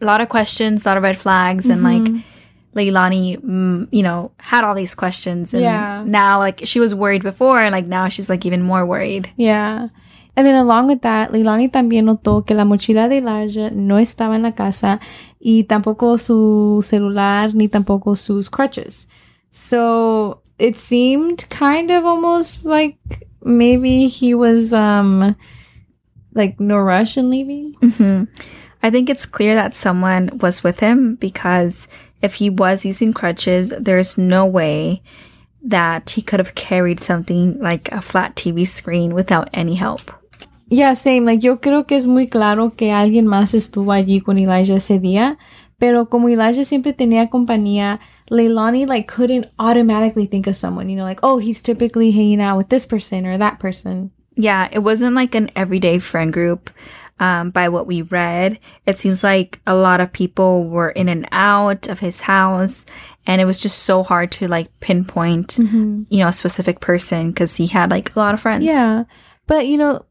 a 0.00 0.04
lot 0.04 0.20
of 0.20 0.28
questions, 0.28 0.84
a 0.84 0.88
lot 0.88 0.96
of 0.96 1.02
red 1.02 1.16
flags, 1.16 1.66
and 1.68 1.82
like, 1.82 2.02
Leilani, 2.76 3.38
mm, 3.40 3.88
you 3.90 4.02
know, 4.02 4.30
had 4.38 4.64
all 4.64 4.74
these 4.74 4.94
questions. 4.94 5.54
And 5.54 5.62
Yeah. 5.62 6.02
now, 6.06 6.38
like, 6.38 6.60
she 6.64 6.78
was 6.80 6.94
worried 6.94 7.22
before, 7.22 7.58
and 7.60 7.72
like, 7.72 7.86
now 7.86 8.08
she's 8.08 8.28
like 8.28 8.44
even 8.44 8.62
more 8.62 8.84
worried. 8.84 9.30
Yeah. 9.36 9.88
And 10.38 10.46
then 10.46 10.54
along 10.54 10.86
with 10.86 11.02
that, 11.02 11.32
Leilani 11.32 11.68
también 11.68 12.04
notó 12.04 12.46
que 12.46 12.54
la 12.54 12.62
mochila 12.64 13.08
de 13.08 13.16
Elijah 13.16 13.72
no 13.72 13.96
estaba 13.98 14.36
en 14.36 14.42
la 14.42 14.52
casa 14.52 15.00
y 15.40 15.64
tampoco 15.64 16.16
su 16.16 16.80
celular 16.80 17.56
ni 17.56 17.66
tampoco 17.66 18.16
sus 18.16 18.48
crutches. 18.48 19.08
So 19.50 20.40
it 20.60 20.78
seemed 20.78 21.48
kind 21.48 21.90
of 21.90 22.04
almost 22.04 22.66
like 22.66 22.98
maybe 23.42 24.06
he 24.06 24.32
was 24.32 24.72
um 24.72 25.34
like 26.34 26.60
no 26.60 26.76
rush 26.76 27.18
in 27.18 27.30
leaving. 27.30 27.74
Mhm. 27.82 28.28
I 28.80 28.90
think 28.90 29.10
it's 29.10 29.26
clear 29.26 29.56
that 29.56 29.74
someone 29.74 30.30
was 30.40 30.62
with 30.62 30.78
him 30.78 31.16
because 31.16 31.88
if 32.22 32.34
he 32.34 32.48
was 32.48 32.86
using 32.86 33.12
crutches, 33.12 33.72
there's 33.76 34.16
no 34.16 34.46
way 34.46 35.02
that 35.64 36.10
he 36.10 36.22
could 36.22 36.38
have 36.38 36.54
carried 36.54 37.00
something 37.00 37.58
like 37.58 37.90
a 37.90 38.00
flat 38.00 38.36
TV 38.36 38.64
screen 38.64 39.14
without 39.14 39.48
any 39.52 39.74
help. 39.74 40.12
Yeah, 40.70 40.94
same. 40.94 41.24
Like, 41.24 41.40
yo 41.40 41.60
creo 41.60 41.86
que 41.86 41.96
es 41.96 42.06
muy 42.06 42.28
claro 42.28 42.76
que 42.76 42.92
alguien 42.92 43.26
más 43.26 43.54
estuvo 43.54 43.92
allí 43.92 44.20
con 44.20 44.38
Elijah 44.38 44.76
ese 44.76 44.98
día. 44.98 45.38
Pero 45.78 46.06
como 46.06 46.28
Elijah 46.28 46.64
siempre 46.64 46.92
tenía 46.92 47.30
compañía, 47.30 48.00
Leilani, 48.30 48.86
like, 48.86 49.06
couldn't 49.06 49.46
automatically 49.58 50.26
think 50.26 50.46
of 50.46 50.56
someone. 50.56 50.88
You 50.88 50.96
know, 50.96 51.04
like, 51.04 51.20
oh, 51.22 51.38
he's 51.38 51.62
typically 51.62 52.10
hanging 52.10 52.40
out 52.40 52.58
with 52.58 52.68
this 52.68 52.84
person 52.84 53.26
or 53.26 53.38
that 53.38 53.60
person. 53.60 54.10
Yeah, 54.34 54.68
it 54.70 54.80
wasn't 54.80 55.14
like 55.14 55.34
an 55.34 55.50
everyday 55.54 55.98
friend 55.98 56.32
group. 56.32 56.70
Um, 57.20 57.50
by 57.50 57.68
what 57.68 57.88
we 57.88 58.02
read, 58.02 58.60
it 58.86 58.96
seems 58.96 59.24
like 59.24 59.60
a 59.66 59.74
lot 59.74 60.00
of 60.00 60.12
people 60.12 60.68
were 60.68 60.90
in 60.90 61.08
and 61.08 61.26
out 61.32 61.88
of 61.88 61.98
his 61.98 62.20
house, 62.20 62.86
and 63.26 63.40
it 63.40 63.44
was 63.44 63.58
just 63.58 63.80
so 63.80 64.04
hard 64.04 64.30
to 64.38 64.46
like 64.46 64.70
pinpoint, 64.78 65.58
you 65.58 66.18
know, 66.20 66.28
a 66.28 66.32
specific 66.32 66.78
person 66.78 67.32
because 67.32 67.56
he 67.56 67.66
had 67.66 67.90
like 67.90 68.14
a 68.14 68.20
lot 68.20 68.34
of 68.34 68.40
friends. 68.40 68.66
Yeah. 68.66 69.02
But, 69.48 69.66
you 69.66 69.78
know, 69.78 70.04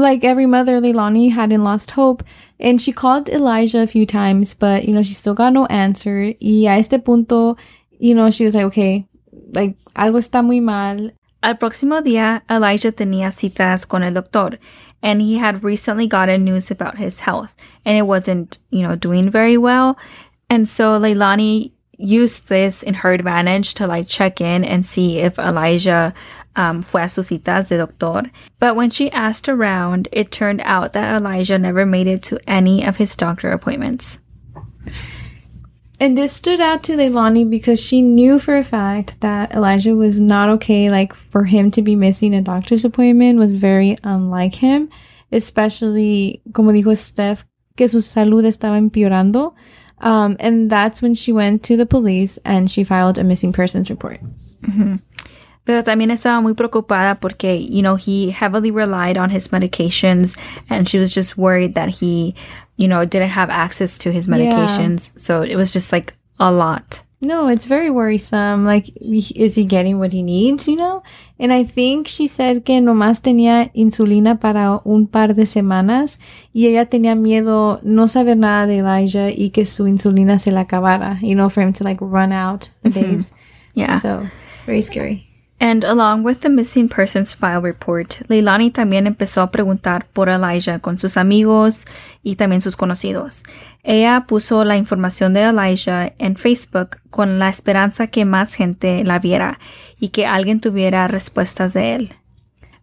like 0.00 0.24
every 0.24 0.46
mother, 0.46 0.80
Leilani 0.80 1.32
hadn't 1.32 1.64
lost 1.64 1.92
hope. 1.92 2.22
And 2.60 2.80
she 2.80 2.92
called 2.92 3.28
Elijah 3.28 3.82
a 3.82 3.86
few 3.86 4.06
times, 4.06 4.54
but, 4.54 4.86
you 4.86 4.94
know, 4.94 5.02
she 5.02 5.14
still 5.14 5.34
got 5.34 5.52
no 5.52 5.66
answer. 5.66 6.34
Y 6.40 6.66
a 6.66 6.78
este 6.78 6.98
punto, 7.04 7.56
you 7.98 8.14
know, 8.14 8.30
she 8.30 8.44
was 8.44 8.54
like, 8.54 8.64
okay, 8.66 9.06
like, 9.52 9.76
algo 9.94 10.18
está 10.18 10.44
muy 10.44 10.60
mal. 10.60 11.12
Al 11.42 11.54
próximo 11.56 12.02
día, 12.02 12.42
Elijah 12.50 12.90
tenía 12.90 13.32
citas 13.32 13.86
con 13.86 14.02
el 14.02 14.12
doctor, 14.12 14.58
and 15.02 15.22
he 15.22 15.38
had 15.38 15.62
recently 15.62 16.08
gotten 16.08 16.44
news 16.44 16.68
about 16.70 16.98
his 16.98 17.20
health, 17.20 17.54
and 17.84 17.96
it 17.96 18.06
wasn't, 18.06 18.58
you 18.70 18.82
know, 18.82 18.96
doing 18.96 19.30
very 19.30 19.56
well. 19.56 19.96
And 20.50 20.68
so 20.68 20.98
Leilani 20.98 21.72
used 21.98 22.48
this 22.48 22.82
in 22.82 22.94
her 22.94 23.12
advantage 23.12 23.74
to 23.74 23.86
like 23.86 24.06
check 24.06 24.40
in 24.40 24.64
and 24.64 24.86
see 24.86 25.18
if 25.18 25.38
Elijah 25.38 26.14
um, 26.56 26.82
fue 26.82 27.02
a 27.02 27.08
sus 27.08 27.28
citas 27.28 27.68
de 27.68 27.78
doctor. 27.78 28.30
But 28.58 28.76
when 28.76 28.90
she 28.90 29.10
asked 29.10 29.48
around, 29.48 30.08
it 30.12 30.30
turned 30.30 30.62
out 30.64 30.92
that 30.92 31.14
Elijah 31.14 31.58
never 31.58 31.84
made 31.84 32.06
it 32.06 32.22
to 32.24 32.38
any 32.48 32.84
of 32.84 32.96
his 32.96 33.14
doctor 33.14 33.50
appointments. 33.50 34.18
And 36.00 36.16
this 36.16 36.32
stood 36.32 36.60
out 36.60 36.84
to 36.84 36.96
Leilani 36.96 37.48
because 37.50 37.80
she 37.80 38.02
knew 38.02 38.38
for 38.38 38.56
a 38.56 38.62
fact 38.62 39.20
that 39.20 39.52
Elijah 39.52 39.96
was 39.96 40.20
not 40.20 40.48
okay. 40.48 40.88
Like 40.88 41.12
for 41.12 41.44
him 41.44 41.72
to 41.72 41.82
be 41.82 41.96
missing 41.96 42.34
a 42.34 42.40
doctor's 42.40 42.84
appointment 42.84 43.38
was 43.38 43.56
very 43.56 43.96
unlike 44.04 44.54
him, 44.54 44.90
especially 45.32 46.40
como 46.52 46.70
dijo 46.70 46.96
Steph, 46.96 47.44
que 47.76 47.88
su 47.88 47.98
salud 47.98 48.44
estaba 48.44 48.78
empeorando. 48.78 49.54
Um, 50.00 50.36
and 50.38 50.70
that's 50.70 51.02
when 51.02 51.14
she 51.14 51.32
went 51.32 51.62
to 51.64 51.76
the 51.76 51.86
police 51.86 52.38
and 52.44 52.70
she 52.70 52.84
filed 52.84 53.18
a 53.18 53.24
missing 53.24 53.52
persons 53.52 53.90
report. 53.90 54.20
Pero 55.64 55.82
también 55.82 56.10
estaba 56.10 56.40
muy 56.42 56.54
preocupada 56.54 57.20
porque, 57.20 57.56
you 57.60 57.82
know, 57.82 57.96
he 57.96 58.30
heavily 58.30 58.70
relied 58.70 59.18
on 59.18 59.28
his 59.30 59.48
medications 59.48 60.34
and 60.70 60.88
she 60.88 60.98
was 60.98 61.12
just 61.12 61.36
worried 61.36 61.74
that 61.74 61.90
he, 62.00 62.34
you 62.76 62.88
know, 62.88 63.04
didn't 63.04 63.28
have 63.30 63.50
access 63.50 63.98
to 63.98 64.10
his 64.10 64.26
Yeah. 64.28 64.36
medications. 64.36 65.10
So 65.16 65.42
it 65.42 65.56
was 65.56 65.72
just 65.72 65.92
like 65.92 66.14
a 66.40 66.50
lot. 66.50 67.02
No, 67.20 67.48
it's 67.48 67.66
very 67.66 67.90
worrisome. 67.90 68.64
Like, 68.64 68.90
is 69.00 69.56
he 69.56 69.64
getting 69.64 69.98
what 69.98 70.12
he 70.12 70.22
needs, 70.22 70.68
you 70.68 70.76
know? 70.76 71.02
And 71.40 71.52
I 71.52 71.64
think 71.64 72.06
she 72.06 72.28
said 72.28 72.64
que 72.64 72.80
nomás 72.80 73.20
tenía 73.22 73.72
insulina 73.74 74.38
para 74.38 74.80
un 74.84 75.08
par 75.08 75.34
de 75.34 75.44
semanas 75.44 76.18
y 76.54 76.66
ella 76.66 76.86
tenía 76.86 77.16
miedo 77.16 77.80
no 77.82 78.06
saber 78.06 78.36
nada 78.36 78.66
de 78.68 78.78
Elijah 78.78 79.30
y 79.30 79.50
que 79.50 79.64
su 79.64 79.88
insulina 79.88 80.38
se 80.38 80.52
le 80.52 80.60
acabara, 80.60 81.18
you 81.20 81.34
know, 81.34 81.48
for 81.48 81.60
him 81.60 81.72
to 81.72 81.82
like 81.82 81.98
run 82.00 82.32
out 82.32 82.70
the 82.82 82.90
mm-hmm. 82.90 83.10
days. 83.10 83.32
Yeah. 83.74 83.98
So, 83.98 84.28
very 84.64 84.82
scary. 84.82 85.27
And 85.60 85.84
along 85.84 86.22
with 86.22 86.40
the 86.42 86.48
missing 86.48 86.88
persons 86.88 87.34
file 87.34 87.60
report, 87.60 88.22
Leilani 88.28 88.70
también 88.70 89.08
empezó 89.08 89.42
a 89.42 89.50
preguntar 89.50 90.06
por 90.12 90.28
Elijah 90.28 90.78
con 90.78 90.98
sus 90.98 91.16
amigos 91.16 91.84
y 92.22 92.36
también 92.36 92.60
sus 92.60 92.76
conocidos. 92.76 93.42
Ella 93.82 94.24
puso 94.28 94.64
la 94.64 94.76
información 94.76 95.34
de 95.34 95.42
Elijah 95.42 96.12
en 96.18 96.36
Facebook 96.36 96.98
con 97.10 97.40
la 97.40 97.48
esperanza 97.48 98.06
que 98.06 98.24
más 98.24 98.54
gente 98.54 99.02
la 99.02 99.18
viera 99.18 99.58
y 99.98 100.10
que 100.10 100.26
alguien 100.26 100.60
tuviera 100.60 101.08
respuestas 101.08 101.74
de 101.74 101.94
él. 101.96 102.14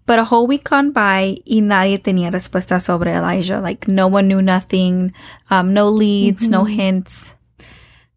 But 0.06 0.20
a 0.20 0.24
whole 0.24 0.46
week 0.46 0.70
gone 0.70 0.92
by 0.92 1.42
y 1.46 1.62
nadie 1.62 1.98
tenía 1.98 2.30
respuestas 2.30 2.84
sobre 2.84 3.14
Elijah. 3.14 3.62
Like 3.62 3.90
no 3.90 4.08
one 4.08 4.28
knew 4.28 4.42
nothing, 4.42 5.14
um, 5.50 5.74
no 5.74 5.90
leads, 5.90 6.50
no 6.50 6.66
hints. 6.66 7.36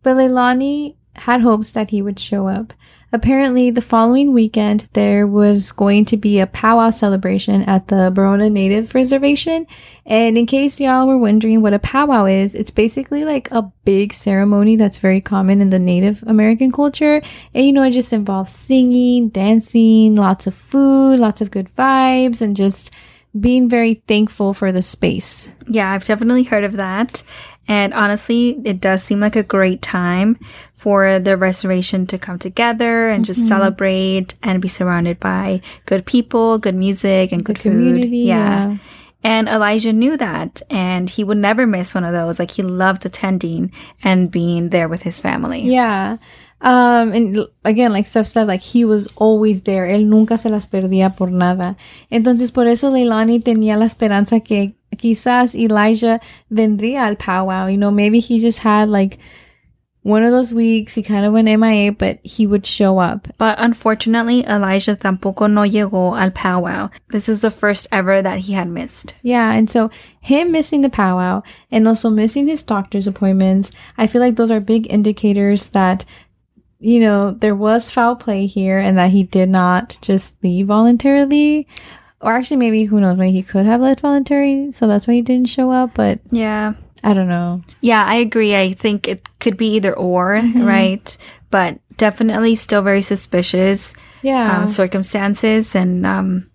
But 0.02 0.16
Leilani 0.16 0.96
had 1.14 1.42
hopes 1.42 1.72
that 1.72 1.90
he 1.90 2.02
would 2.02 2.18
show 2.18 2.48
up. 2.48 2.72
Apparently, 3.10 3.70
the 3.70 3.80
following 3.80 4.34
weekend, 4.34 4.86
there 4.92 5.26
was 5.26 5.72
going 5.72 6.04
to 6.06 6.16
be 6.18 6.38
a 6.38 6.46
powwow 6.46 6.90
celebration 6.90 7.62
at 7.62 7.88
the 7.88 8.10
Barona 8.14 8.50
Native 8.50 8.94
Reservation. 8.94 9.66
And 10.04 10.36
in 10.36 10.44
case 10.44 10.78
y'all 10.78 11.08
were 11.08 11.16
wondering 11.16 11.62
what 11.62 11.72
a 11.72 11.78
powwow 11.78 12.26
is, 12.26 12.54
it's 12.54 12.70
basically 12.70 13.24
like 13.24 13.50
a 13.50 13.72
big 13.84 14.12
ceremony 14.12 14.76
that's 14.76 14.98
very 14.98 15.22
common 15.22 15.62
in 15.62 15.70
the 15.70 15.78
Native 15.78 16.22
American 16.26 16.70
culture. 16.70 17.22
And 17.54 17.64
you 17.64 17.72
know, 17.72 17.82
it 17.82 17.92
just 17.92 18.12
involves 18.12 18.52
singing, 18.52 19.30
dancing, 19.30 20.14
lots 20.14 20.46
of 20.46 20.54
food, 20.54 21.18
lots 21.18 21.40
of 21.40 21.50
good 21.50 21.74
vibes, 21.76 22.42
and 22.42 22.54
just 22.54 22.90
being 23.38 23.68
very 23.68 23.94
thankful 23.94 24.52
for 24.52 24.70
the 24.70 24.82
space. 24.82 25.50
Yeah, 25.66 25.90
I've 25.92 26.04
definitely 26.04 26.44
heard 26.44 26.64
of 26.64 26.74
that. 26.74 27.22
And 27.68 27.92
honestly, 27.92 28.60
it 28.64 28.80
does 28.80 29.04
seem 29.04 29.20
like 29.20 29.36
a 29.36 29.42
great 29.42 29.82
time 29.82 30.38
for 30.72 31.18
the 31.18 31.36
reservation 31.36 32.06
to 32.06 32.18
come 32.18 32.38
together 32.38 33.08
and 33.08 33.24
just 33.24 33.46
celebrate 33.46 34.34
and 34.42 34.62
be 34.62 34.68
surrounded 34.68 35.20
by 35.20 35.60
good 35.84 36.06
people, 36.06 36.58
good 36.58 36.74
music, 36.74 37.30
and 37.30 37.44
good, 37.44 37.58
food. 37.58 38.06
Yeah. 38.06 38.70
yeah. 38.70 38.76
And 39.22 39.48
Elijah 39.48 39.92
knew 39.92 40.16
that 40.16 40.62
and 40.70 41.10
he 41.10 41.24
would 41.24 41.38
never 41.38 41.66
miss 41.66 41.94
one 41.94 42.04
of 42.04 42.12
those. 42.12 42.38
Like 42.38 42.52
he 42.52 42.62
loved 42.62 43.04
attending 43.04 43.72
and 44.02 44.30
being 44.30 44.70
there 44.70 44.88
with 44.88 45.02
his 45.02 45.20
family. 45.20 45.62
Yeah. 45.62 46.18
Um, 46.60 47.12
and 47.12 47.46
again, 47.64 47.92
like 47.92 48.06
Steph 48.06 48.26
said, 48.26 48.48
like 48.48 48.62
he 48.62 48.84
was 48.84 49.08
always 49.16 49.62
there. 49.62 49.86
Él 49.86 50.06
nunca 50.06 50.38
se 50.38 50.48
las 50.48 50.66
perdía 50.66 51.16
por 51.16 51.30
nada. 51.30 51.76
Entonces, 52.10 52.52
por 52.52 52.66
eso 52.66 52.90
Leilani 52.90 53.40
tenía 53.40 53.76
la 53.76 53.84
esperanza 53.84 54.40
que 54.40 54.77
quizás 54.98 55.54
Elijah 55.54 56.20
vendría 56.52 57.06
al 57.06 57.16
powwow. 57.16 57.66
You 57.66 57.78
know, 57.78 57.90
maybe 57.90 58.20
he 58.20 58.38
just 58.38 58.58
had 58.58 58.88
like 58.88 59.18
one 60.02 60.24
of 60.24 60.32
those 60.32 60.52
weeks. 60.52 60.94
He 60.94 61.02
kind 61.02 61.26
of 61.26 61.32
went 61.32 61.48
MIA, 61.48 61.92
but 61.92 62.18
he 62.22 62.46
would 62.46 62.64
show 62.64 62.98
up. 62.98 63.28
But 63.36 63.60
unfortunately, 63.60 64.44
Elijah 64.46 64.96
tampoco 64.96 65.50
no 65.50 65.62
llegó 65.62 66.18
al 66.18 66.30
powwow. 66.30 66.90
This 67.10 67.28
is 67.28 67.42
the 67.42 67.50
first 67.50 67.86
ever 67.92 68.22
that 68.22 68.40
he 68.40 68.54
had 68.54 68.68
missed. 68.68 69.14
Yeah, 69.22 69.52
and 69.52 69.70
so 69.70 69.90
him 70.20 70.50
missing 70.50 70.80
the 70.80 70.90
powwow 70.90 71.42
and 71.70 71.86
also 71.86 72.10
missing 72.10 72.48
his 72.48 72.62
doctor's 72.62 73.06
appointments, 73.06 73.70
I 73.96 74.06
feel 74.06 74.20
like 74.20 74.36
those 74.36 74.50
are 74.50 74.60
big 74.60 74.90
indicators 74.90 75.68
that 75.70 76.04
you 76.80 77.00
know 77.00 77.32
there 77.32 77.56
was 77.56 77.90
foul 77.90 78.14
play 78.14 78.46
here 78.46 78.78
and 78.78 78.96
that 78.96 79.10
he 79.10 79.24
did 79.24 79.48
not 79.48 79.98
just 80.00 80.34
leave 80.42 80.68
voluntarily. 80.68 81.66
Or 82.20 82.32
actually, 82.32 82.56
maybe 82.58 82.84
who 82.84 83.00
knows? 83.00 83.16
Maybe 83.16 83.32
he 83.32 83.42
could 83.42 83.66
have 83.66 83.80
left 83.80 84.00
voluntary, 84.00 84.72
so 84.72 84.86
that's 84.88 85.06
why 85.06 85.14
he 85.14 85.22
didn't 85.22 85.48
show 85.48 85.70
up. 85.70 85.94
But 85.94 86.20
Yeah. 86.30 86.74
I 87.04 87.14
don't 87.14 87.28
know. 87.28 87.62
Yeah, 87.80 88.02
I 88.04 88.16
agree. 88.16 88.56
I 88.56 88.72
think 88.72 89.06
it 89.06 89.22
could 89.38 89.56
be 89.56 89.74
either 89.76 89.94
or, 89.96 90.34
Mm-hmm. 90.34 90.64
right? 90.64 91.16
But 91.50 91.78
definitely 91.96 92.56
still 92.56 92.82
very 92.82 93.02
suspicious 93.02 93.94
Yeah, 94.22 94.58
um, 94.58 94.66
circumstances 94.66 95.76
and 95.76 96.04
um, 96.04 96.50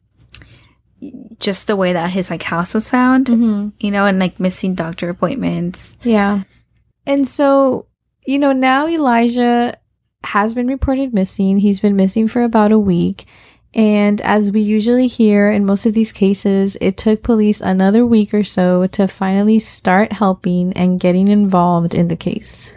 just 1.39 1.67
the 1.67 1.75
way 1.75 1.93
that 1.93 2.11
his 2.11 2.29
like 2.29 2.43
house 2.43 2.73
was 2.73 2.87
found, 2.89 3.27
Mhm. 3.27 3.71
you 3.79 3.91
know, 3.91 4.05
and 4.05 4.19
like 4.19 4.39
missing 4.39 4.75
doctor 4.75 5.09
appointments. 5.09 5.97
Yeah. 6.03 6.43
And 7.05 7.27
so, 7.27 7.87
you 8.25 8.39
know, 8.39 8.51
now 8.53 8.87
Elijah 8.87 9.77
has 10.23 10.53
been 10.53 10.67
reported 10.67 11.13
missing. 11.13 11.57
He's 11.59 11.79
been 11.81 11.95
missing 11.95 12.27
for 12.27 12.43
about 12.43 12.71
a 12.71 12.79
week. 12.79 13.25
And 13.75 14.21
as 14.21 14.51
we 14.51 14.61
usually 14.61 15.07
hear 15.07 15.51
in 15.51 15.65
most 15.65 15.85
of 15.85 15.93
these 15.93 16.11
cases, 16.11 16.77
it 16.79 16.95
took 16.95 17.23
police 17.23 17.59
another 17.59 18.05
week 18.05 18.33
or 18.33 18.43
so 18.43 18.85
to 18.87 19.07
finally 19.07 19.57
start 19.59 20.13
helping 20.13 20.73
and 20.73 20.99
getting 20.99 21.27
involved 21.27 21.95
in 21.95 22.07
the 22.07 22.15
case. 22.15 22.73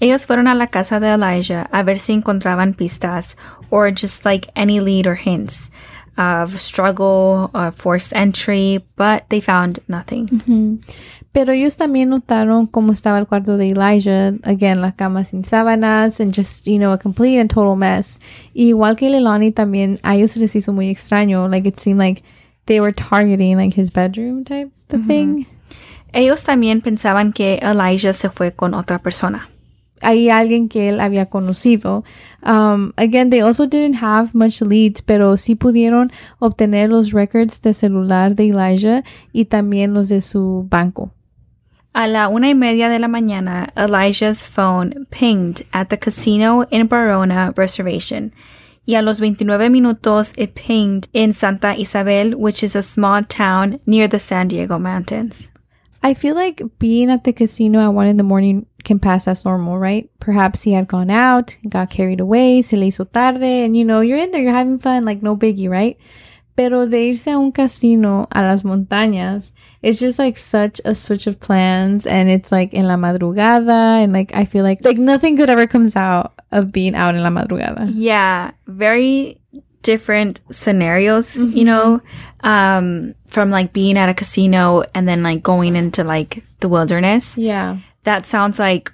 Ellos 0.00 0.26
fueron 0.26 0.50
a 0.50 0.54
la 0.54 0.66
casa 0.66 0.98
de 0.98 1.06
Elijah 1.06 1.68
a 1.72 1.84
ver 1.84 1.96
si 1.96 2.14
encontraban 2.14 2.74
pistas 2.74 3.36
or 3.70 3.90
just 3.90 4.24
like 4.24 4.48
any 4.56 4.80
lead 4.80 5.06
or 5.06 5.14
hints 5.14 5.70
of 6.16 6.58
struggle 6.58 7.50
or 7.54 7.70
forced 7.70 8.14
entry, 8.14 8.84
but 8.96 9.28
they 9.28 9.40
found 9.40 9.78
nothing. 9.88 10.26
Mm-hmm. 10.26 10.76
Pero 11.32 11.52
ellos 11.52 11.76
también 11.76 12.08
notaron 12.08 12.66
cómo 12.66 12.92
estaba 12.92 13.18
el 13.18 13.26
cuarto 13.26 13.56
de 13.56 13.68
Elijah. 13.68 14.32
Again, 14.42 14.80
la 14.80 14.92
cama 14.92 15.24
sin 15.24 15.44
sábanas 15.44 16.20
and 16.20 16.34
just, 16.34 16.66
you 16.66 16.78
know, 16.78 16.92
a 16.92 16.98
complete 16.98 17.38
and 17.40 17.48
total 17.48 17.76
mess. 17.76 18.18
Igual 18.52 18.96
que 18.96 19.08
Leilani 19.08 19.52
también, 19.52 20.00
a 20.02 20.16
ellos 20.16 20.32
se 20.32 20.40
les 20.40 20.56
hizo 20.56 20.72
muy 20.72 20.88
extraño. 20.88 21.48
Like, 21.48 21.68
it 21.68 21.78
seemed 21.78 22.00
like 22.00 22.24
they 22.66 22.80
were 22.80 22.92
targeting, 22.92 23.56
like, 23.56 23.80
his 23.80 23.92
bedroom 23.92 24.42
type 24.42 24.72
of 24.92 25.06
thing. 25.06 25.46
Ellos 26.12 26.42
también 26.42 26.80
pensaban 26.80 27.32
que 27.32 27.60
Elijah 27.62 28.12
se 28.12 28.28
fue 28.28 28.52
con 28.52 28.74
otra 28.74 28.98
persona. 28.98 29.48
Hay 30.02 30.30
alguien 30.30 30.68
que 30.68 30.88
él 30.88 30.98
había 30.98 31.26
conocido. 31.26 32.02
Um, 32.42 32.92
again, 32.96 33.30
they 33.30 33.42
also 33.42 33.66
didn't 33.66 34.02
have 34.02 34.30
much 34.32 34.62
leads, 34.62 35.02
pero 35.02 35.36
sí 35.36 35.54
pudieron 35.54 36.10
obtener 36.40 36.90
los 36.90 37.12
records 37.12 37.60
de 37.60 37.72
celular 37.74 38.34
de 38.34 38.48
Elijah 38.48 39.04
y 39.32 39.44
también 39.44 39.94
los 39.94 40.08
de 40.08 40.22
su 40.22 40.66
banco. 40.68 41.12
A 41.92 42.06
la 42.06 42.28
una 42.28 42.48
y 42.48 42.54
media 42.54 42.88
de 42.88 43.00
la 43.00 43.08
mañana, 43.08 43.72
Elijah's 43.76 44.46
phone 44.46 45.06
pinged 45.10 45.66
at 45.72 45.88
the 45.88 45.96
casino 45.96 46.62
in 46.70 46.86
Barona 46.86 47.52
reservation. 47.56 48.32
Y 48.86 48.94
a 48.94 49.02
los 49.02 49.18
29 49.18 49.68
minutos, 49.68 50.32
it 50.36 50.54
pinged 50.54 51.08
in 51.12 51.32
Santa 51.32 51.74
Ysabel, 51.76 52.36
which 52.36 52.62
is 52.62 52.76
a 52.76 52.82
small 52.82 53.24
town 53.24 53.80
near 53.86 54.06
the 54.06 54.20
San 54.20 54.46
Diego 54.46 54.78
mountains. 54.78 55.50
I 56.00 56.14
feel 56.14 56.36
like 56.36 56.62
being 56.78 57.10
at 57.10 57.24
the 57.24 57.32
casino 57.32 57.80
at 57.80 57.92
one 57.92 58.06
in 58.06 58.16
the 58.16 58.22
morning 58.22 58.66
can 58.84 59.00
pass 59.00 59.26
as 59.26 59.44
normal, 59.44 59.76
right? 59.76 60.08
Perhaps 60.20 60.62
he 60.62 60.72
had 60.72 60.86
gone 60.86 61.10
out, 61.10 61.56
got 61.68 61.90
carried 61.90 62.20
away, 62.20 62.62
se 62.62 62.76
le 62.76 62.86
hizo 62.86 63.04
tarde, 63.04 63.42
and 63.42 63.76
you 63.76 63.84
know, 63.84 64.00
you're 64.00 64.16
in 64.16 64.30
there, 64.30 64.40
you're 64.40 64.54
having 64.54 64.78
fun, 64.78 65.04
like 65.04 65.22
no 65.22 65.36
biggie, 65.36 65.68
right? 65.68 65.98
Pero 66.56 66.86
de 66.86 67.10
irse 67.10 67.28
a 67.32 67.38
un 67.38 67.52
casino 67.52 68.26
a 68.30 68.42
las 68.42 68.64
montañas, 68.64 69.52
it's 69.82 69.98
just 69.98 70.18
like 70.18 70.36
such 70.36 70.80
a 70.84 70.94
switch 70.94 71.26
of 71.26 71.40
plans, 71.40 72.06
and 72.06 72.28
it's 72.28 72.52
like 72.52 72.74
in 72.74 72.86
la 72.86 72.96
madrugada, 72.96 74.02
and 74.02 74.12
like 74.12 74.34
I 74.34 74.44
feel 74.44 74.64
like 74.64 74.84
like 74.84 74.98
nothing 74.98 75.36
good 75.36 75.48
ever 75.48 75.66
comes 75.66 75.96
out 75.96 76.32
of 76.52 76.70
being 76.72 76.94
out 76.94 77.14
in 77.14 77.22
la 77.22 77.30
madrugada. 77.30 77.90
Yeah, 77.94 78.50
very 78.66 79.40
different 79.82 80.40
scenarios, 80.50 81.36
you 81.36 81.64
know, 81.64 82.02
um, 82.40 83.14
from 83.28 83.50
like 83.50 83.72
being 83.72 83.96
at 83.96 84.08
a 84.10 84.14
casino 84.14 84.82
and 84.94 85.08
then 85.08 85.22
like 85.22 85.42
going 85.42 85.74
into 85.76 86.04
like 86.04 86.44
the 86.60 86.68
wilderness. 86.68 87.38
Yeah, 87.38 87.78
That 88.04 88.26
sounds 88.26 88.58
like, 88.58 88.92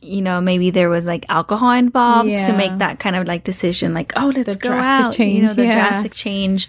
you 0.00 0.22
know, 0.22 0.40
maybe 0.40 0.70
there 0.70 0.88
was 0.88 1.06
like 1.06 1.26
alcohol 1.28 1.72
involved 1.72 2.30
to 2.30 2.52
make 2.52 2.78
that 2.78 2.98
kind 2.98 3.16
of 3.16 3.26
like 3.26 3.44
decision, 3.44 3.94
like, 3.94 4.12
oh, 4.16 4.32
let's 4.34 4.54
The 4.54 4.56
go 4.56 4.70
drastic 4.70 5.20
out, 5.20 5.26
you 5.26 5.42
know, 5.42 5.48
change, 5.48 5.56
the 5.56 5.64
yeah. 5.66 5.74
drastic 5.74 6.12
change. 6.12 6.68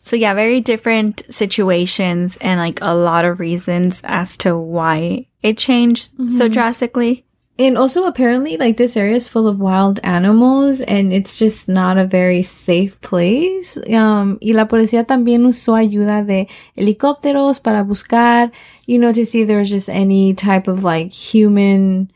So 0.00 0.16
yeah, 0.16 0.34
very 0.34 0.60
different 0.60 1.22
situations 1.30 2.36
and 2.40 2.60
like 2.60 2.78
a 2.82 2.94
lot 2.94 3.24
of 3.24 3.40
reasons 3.40 4.02
as 4.04 4.36
to 4.38 4.56
why 4.56 5.26
it 5.42 5.56
changed 5.56 6.10
so 6.30 6.48
drastically. 6.48 7.24
And 7.56 7.78
also, 7.78 8.04
apparently, 8.06 8.56
like 8.56 8.78
this 8.78 8.96
area 8.96 9.14
is 9.14 9.28
full 9.28 9.46
of 9.46 9.60
wild 9.60 10.00
animals, 10.02 10.80
and 10.80 11.12
it's 11.12 11.38
just 11.38 11.68
not 11.68 11.96
a 11.96 12.04
very 12.04 12.42
safe 12.42 13.00
place. 13.00 13.76
Um, 13.76 14.40
y 14.42 14.52
la 14.52 14.66
policía 14.66 15.06
también 15.06 15.46
usó 15.46 15.76
ayuda 15.76 16.26
de 16.26 16.48
helicópteros 16.76 17.62
para 17.62 17.84
buscar, 17.84 18.50
you 18.86 18.98
know, 18.98 19.12
to 19.12 19.24
see 19.24 19.42
if 19.42 19.46
there 19.46 19.58
was 19.58 19.70
just 19.70 19.88
any 19.88 20.34
type 20.34 20.66
of 20.66 20.82
like 20.82 21.12
human, 21.12 22.10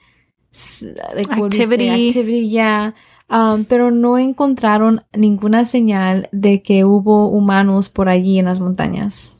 like 1.14 1.28
what 1.36 1.36
do 1.36 1.42
we 1.44 1.50
say? 1.50 1.62
Activity. 1.62 2.08
activity, 2.08 2.40
yeah. 2.40 2.92
Um, 3.30 3.64
pero 3.64 3.90
no 3.90 4.16
encontraron 4.16 5.04
ninguna 5.12 5.64
señal 5.64 6.28
de 6.32 6.62
que 6.62 6.84
hubo 6.84 7.28
humanos 7.28 7.88
por 7.88 8.08
allí 8.08 8.38
en 8.38 8.46
las 8.46 8.60
montañas. 8.60 9.34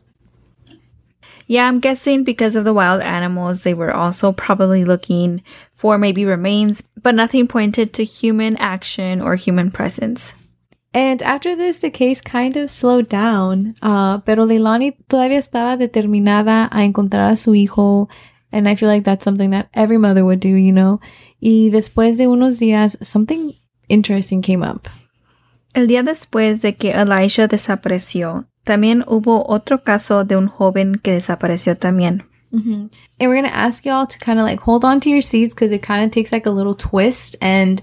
Yeah, 1.46 1.66
I'm 1.66 1.80
guessing 1.80 2.24
because 2.24 2.56
of 2.56 2.64
the 2.64 2.74
wild 2.74 3.00
animals, 3.00 3.62
they 3.62 3.72
were 3.72 3.90
also 3.90 4.32
probably 4.32 4.84
looking 4.84 5.42
for 5.72 5.96
maybe 5.96 6.26
remains, 6.26 6.82
but 7.02 7.14
nothing 7.14 7.48
pointed 7.48 7.94
to 7.94 8.04
human 8.04 8.58
action 8.58 9.22
or 9.22 9.34
human 9.34 9.70
presence. 9.70 10.34
And 10.92 11.22
after 11.22 11.56
this, 11.56 11.78
the 11.78 11.90
case 11.90 12.20
kind 12.20 12.56
of 12.58 12.70
slowed 12.70 13.08
down. 13.08 13.76
Uh, 13.80 14.18
pero 14.18 14.44
Leilani 14.44 14.96
todavía 15.08 15.38
estaba 15.38 15.78
determinada 15.78 16.68
a 16.70 16.84
encontrar 16.84 17.32
a 17.32 17.36
su 17.36 17.54
hijo. 17.54 18.08
And 18.52 18.68
I 18.68 18.74
feel 18.74 18.88
like 18.88 19.04
that's 19.04 19.24
something 19.24 19.50
that 19.50 19.68
every 19.74 19.98
mother 19.98 20.24
would 20.24 20.40
do, 20.40 20.48
you 20.48 20.72
know. 20.72 21.00
Y 21.40 21.70
después 21.70 22.16
de 22.16 22.26
unos 22.26 22.58
días, 22.58 22.96
something 23.02 23.52
interesting 23.88 24.42
came 24.42 24.62
up. 24.62 24.88
El 25.74 25.86
día 25.86 26.02
después 26.02 26.62
de 26.62 26.72
que 26.72 26.92
Elijah 26.92 27.46
desapareció, 27.46 28.46
también 28.64 29.04
hubo 29.06 29.48
otro 29.48 29.78
caso 29.78 30.24
de 30.24 30.36
un 30.36 30.48
joven 30.48 30.94
que 30.94 31.12
desapareció 31.12 31.78
también. 31.78 32.24
Mm-hmm. 32.52 32.86
And 33.20 33.28
we're 33.28 33.34
going 33.34 33.44
to 33.44 33.54
ask 33.54 33.84
y'all 33.84 34.06
to 34.06 34.18
kind 34.18 34.38
of 34.38 34.46
like 34.46 34.60
hold 34.60 34.84
on 34.84 35.00
to 35.00 35.10
your 35.10 35.22
seats 35.22 35.54
because 35.54 35.70
it 35.70 35.82
kind 35.82 36.04
of 36.04 36.10
takes 36.10 36.32
like 36.32 36.46
a 36.46 36.50
little 36.50 36.74
twist. 36.74 37.36
And 37.42 37.82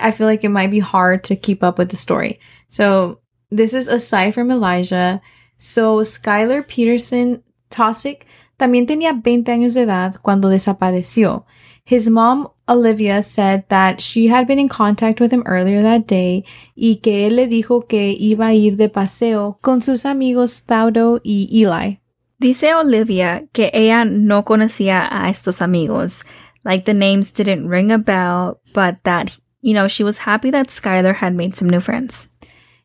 I 0.00 0.10
feel 0.10 0.26
like 0.26 0.44
it 0.44 0.50
might 0.50 0.70
be 0.70 0.80
hard 0.80 1.24
to 1.24 1.36
keep 1.36 1.62
up 1.62 1.78
with 1.78 1.90
the 1.90 1.96
story. 1.96 2.40
So 2.70 3.20
this 3.50 3.74
is 3.74 3.88
aside 3.88 4.34
from 4.34 4.50
Elijah. 4.50 5.20
So 5.58 5.98
Skylar 5.98 6.66
Peterson 6.66 7.42
Tosick 7.70 8.22
también 8.56 8.86
tenía 8.86 9.12
20 9.12 9.50
años 9.52 9.74
de 9.74 9.82
edad 9.82 10.16
cuando 10.22 10.48
desapareció. 10.48 11.44
His 11.86 12.08
mom, 12.08 12.48
Olivia, 12.66 13.22
said 13.22 13.64
that 13.68 14.00
she 14.00 14.28
had 14.28 14.46
been 14.46 14.58
in 14.58 14.68
contact 14.68 15.20
with 15.20 15.32
him 15.32 15.42
earlier 15.46 15.82
that 15.82 16.06
day 16.06 16.44
y 16.74 17.00
que 17.02 17.26
él 17.26 17.36
le 17.36 17.46
dijo 17.46 17.86
que 17.86 18.16
iba 18.18 18.46
a 18.46 18.54
ir 18.54 18.76
de 18.76 18.88
paseo 18.88 19.58
con 19.60 19.82
sus 19.82 20.06
amigos 20.06 20.64
Thaudo 20.64 21.20
y 21.22 21.48
Eli. 21.52 22.00
Dice 22.38 22.74
Olivia 22.74 23.44
que 23.52 23.70
ella 23.74 24.04
no 24.04 24.44
conocía 24.44 25.06
a 25.10 25.28
estos 25.28 25.60
amigos. 25.60 26.24
Like 26.64 26.84
the 26.84 26.94
names 26.94 27.32
didn't 27.32 27.68
ring 27.68 27.92
a 27.92 27.98
bell, 27.98 28.60
but 28.72 29.02
that, 29.04 29.38
you 29.60 29.74
know, 29.74 29.86
she 29.86 30.02
was 30.02 30.26
happy 30.26 30.50
that 30.50 30.68
Skylar 30.68 31.16
had 31.16 31.34
made 31.34 31.54
some 31.54 31.68
new 31.68 31.80
friends. 31.80 32.28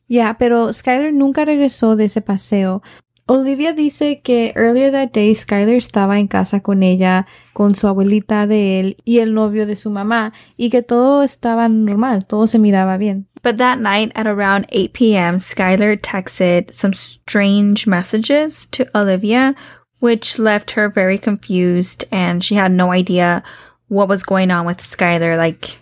Yeah, 0.06 0.34
pero 0.34 0.72
Skylar 0.72 1.12
nunca 1.12 1.46
regresó 1.46 1.96
de 1.96 2.04
ese 2.04 2.20
paseo. 2.20 2.82
Olivia 3.30 3.72
dice 3.72 4.22
que 4.24 4.52
earlier 4.56 4.90
that 4.90 5.12
day 5.12 5.32
Skylar 5.32 5.76
estaba 5.76 6.18
en 6.18 6.26
casa 6.26 6.58
con 6.58 6.82
ella, 6.82 7.26
con 7.52 7.76
su 7.76 7.86
abuelita 7.86 8.48
de 8.48 8.80
él 8.80 8.96
y 9.04 9.20
el 9.20 9.34
novio 9.34 9.66
de 9.66 9.76
su 9.76 9.88
mamá, 9.88 10.32
y 10.56 10.68
que 10.68 10.82
todo 10.82 11.22
estaba 11.22 11.68
normal, 11.68 12.26
todo 12.26 12.48
se 12.48 12.58
miraba 12.58 12.96
bien. 12.96 13.28
But 13.44 13.58
that 13.58 13.78
night 13.78 14.10
at 14.16 14.26
around 14.26 14.66
8 14.70 14.92
p.m., 14.92 15.36
Skylar 15.36 15.96
texted 15.96 16.72
some 16.72 16.92
strange 16.92 17.86
messages 17.86 18.66
to 18.72 18.84
Olivia, 18.96 19.54
which 20.00 20.40
left 20.40 20.72
her 20.72 20.88
very 20.88 21.16
confused 21.16 22.04
and 22.10 22.42
she 22.42 22.56
had 22.56 22.72
no 22.72 22.90
idea 22.90 23.44
what 23.86 24.08
was 24.08 24.24
going 24.24 24.50
on 24.50 24.66
with 24.66 24.78
Skylar. 24.78 25.36
Like, 25.36 25.78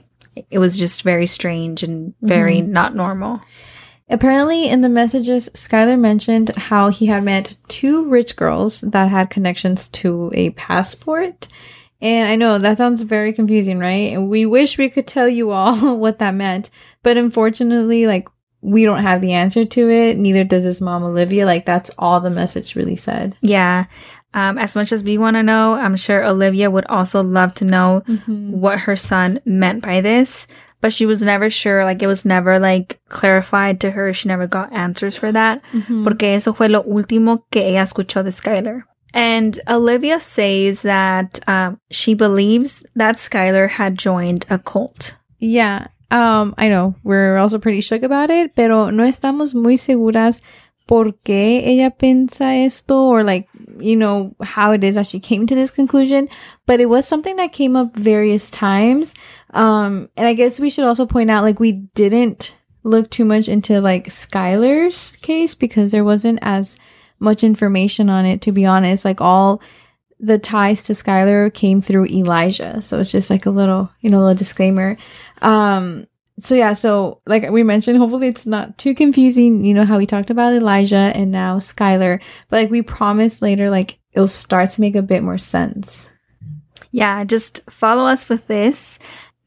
it 0.50 0.58
was 0.58 0.78
just 0.78 1.02
very 1.02 1.26
strange 1.26 1.82
and 1.82 2.12
very 2.20 2.56
mm-hmm. 2.56 2.72
not 2.72 2.94
normal. 2.94 3.40
Apparently, 4.10 4.68
in 4.68 4.80
the 4.80 4.88
messages, 4.88 5.50
Skylar 5.50 5.98
mentioned 5.98 6.50
how 6.56 6.88
he 6.88 7.06
had 7.06 7.24
met 7.24 7.56
two 7.68 8.08
rich 8.08 8.36
girls 8.36 8.80
that 8.80 9.10
had 9.10 9.28
connections 9.28 9.88
to 9.88 10.30
a 10.34 10.50
passport. 10.50 11.46
And 12.00 12.28
I 12.28 12.36
know 12.36 12.58
that 12.58 12.78
sounds 12.78 13.02
very 13.02 13.32
confusing, 13.32 13.78
right? 13.78 14.12
And 14.12 14.30
we 14.30 14.46
wish 14.46 14.78
we 14.78 14.88
could 14.88 15.06
tell 15.06 15.28
you 15.28 15.50
all 15.50 15.96
what 15.96 16.20
that 16.20 16.34
meant. 16.34 16.70
But 17.02 17.16
unfortunately, 17.16 18.06
like, 18.06 18.28
we 18.60 18.84
don't 18.84 19.02
have 19.02 19.20
the 19.20 19.34
answer 19.34 19.64
to 19.64 19.90
it. 19.90 20.16
Neither 20.16 20.42
does 20.42 20.64
his 20.64 20.80
mom, 20.80 21.04
Olivia. 21.04 21.44
Like, 21.44 21.66
that's 21.66 21.90
all 21.98 22.20
the 22.20 22.30
message 22.30 22.76
really 22.76 22.96
said. 22.96 23.36
Yeah. 23.40 23.86
Um, 24.34 24.58
as 24.58 24.74
much 24.74 24.92
as 24.92 25.02
we 25.02 25.16
want 25.16 25.36
to 25.36 25.42
know, 25.42 25.74
I'm 25.74 25.96
sure 25.96 26.24
Olivia 26.24 26.70
would 26.70 26.86
also 26.86 27.22
love 27.22 27.54
to 27.54 27.64
know 27.64 28.00
what 28.26 28.80
her 28.80 28.96
son 28.96 29.40
meant 29.44 29.82
by 29.82 30.00
this. 30.00 30.46
But 30.80 30.92
she 30.92 31.06
was 31.06 31.22
never 31.22 31.50
sure, 31.50 31.84
like 31.84 32.02
it 32.02 32.06
was 32.06 32.24
never 32.24 32.58
like 32.58 33.00
clarified 33.08 33.80
to 33.80 33.90
her. 33.90 34.12
She 34.12 34.28
never 34.28 34.46
got 34.46 34.72
answers 34.72 35.16
for 35.16 35.32
that. 35.32 35.60
Porque 36.04 36.34
eso 36.34 36.52
fue 36.52 36.68
lo 36.68 36.82
último 36.82 37.42
que 37.50 37.62
ella 37.62 37.82
escuchó 37.82 38.22
de 38.22 38.30
Skylar. 38.30 38.84
And 39.14 39.58
Olivia 39.66 40.20
says 40.20 40.82
that 40.82 41.40
um, 41.48 41.80
she 41.90 42.14
believes 42.14 42.84
that 42.94 43.16
Skylar 43.16 43.68
had 43.68 43.98
joined 43.98 44.44
a 44.50 44.58
cult. 44.58 45.16
Yeah, 45.38 45.86
um, 46.10 46.54
I 46.56 46.68
know. 46.68 46.94
We're 47.02 47.36
also 47.38 47.58
pretty 47.58 47.80
shook 47.80 48.02
about 48.02 48.30
it, 48.30 48.54
pero 48.54 48.90
no 48.90 49.04
estamos 49.04 49.54
muy 49.54 49.76
seguras 49.76 50.40
por 50.88 51.12
qué 51.24 51.62
ella 51.68 51.90
piensa 51.90 52.64
esto 52.64 52.96
or 52.96 53.22
like, 53.22 53.46
you 53.78 53.94
know, 53.94 54.34
how 54.42 54.72
it 54.72 54.82
is 54.82 54.96
that 54.96 55.06
she 55.06 55.20
came 55.20 55.46
to 55.46 55.54
this 55.54 55.70
conclusion. 55.70 56.28
But 56.66 56.80
it 56.80 56.86
was 56.86 57.06
something 57.06 57.36
that 57.36 57.52
came 57.52 57.76
up 57.76 57.94
various 57.94 58.50
times. 58.50 59.14
Um, 59.50 60.08
and 60.16 60.26
I 60.26 60.32
guess 60.32 60.58
we 60.58 60.70
should 60.70 60.86
also 60.86 61.06
point 61.06 61.30
out, 61.30 61.44
like, 61.44 61.60
we 61.60 61.72
didn't 61.72 62.56
look 62.82 63.10
too 63.10 63.26
much 63.26 63.48
into 63.48 63.80
like 63.80 64.06
Skylar's 64.08 65.12
case 65.20 65.54
because 65.54 65.92
there 65.92 66.04
wasn't 66.04 66.38
as 66.40 66.76
much 67.18 67.44
information 67.44 68.08
on 68.08 68.24
it, 68.24 68.40
to 68.42 68.52
be 68.52 68.64
honest. 68.64 69.04
Like, 69.04 69.20
all 69.20 69.60
the 70.18 70.38
ties 70.38 70.82
to 70.84 70.94
Skylar 70.94 71.52
came 71.52 71.82
through 71.82 72.06
Elijah. 72.06 72.80
So 72.80 72.98
it's 72.98 73.12
just 73.12 73.28
like 73.30 73.44
a 73.46 73.50
little, 73.50 73.90
you 74.00 74.08
know, 74.08 74.20
a 74.20 74.24
little 74.24 74.34
disclaimer. 74.34 74.96
Um, 75.42 76.06
so 76.40 76.54
yeah, 76.54 76.72
so 76.72 77.20
like 77.26 77.50
we 77.50 77.62
mentioned, 77.62 77.98
hopefully 77.98 78.28
it's 78.28 78.46
not 78.46 78.78
too 78.78 78.94
confusing. 78.94 79.64
You 79.64 79.74
know 79.74 79.84
how 79.84 79.98
we 79.98 80.06
talked 80.06 80.30
about 80.30 80.54
Elijah 80.54 81.12
and 81.14 81.30
now 81.30 81.58
Skylar, 81.58 82.20
but 82.48 82.56
like 82.56 82.70
we 82.70 82.82
promise 82.82 83.42
later, 83.42 83.70
like 83.70 83.98
it'll 84.12 84.28
start 84.28 84.70
to 84.70 84.80
make 84.80 84.94
a 84.94 85.02
bit 85.02 85.22
more 85.22 85.38
sense. 85.38 86.10
Yeah, 86.90 87.24
just 87.24 87.68
follow 87.70 88.06
us 88.06 88.28
with 88.28 88.46
this. 88.46 88.98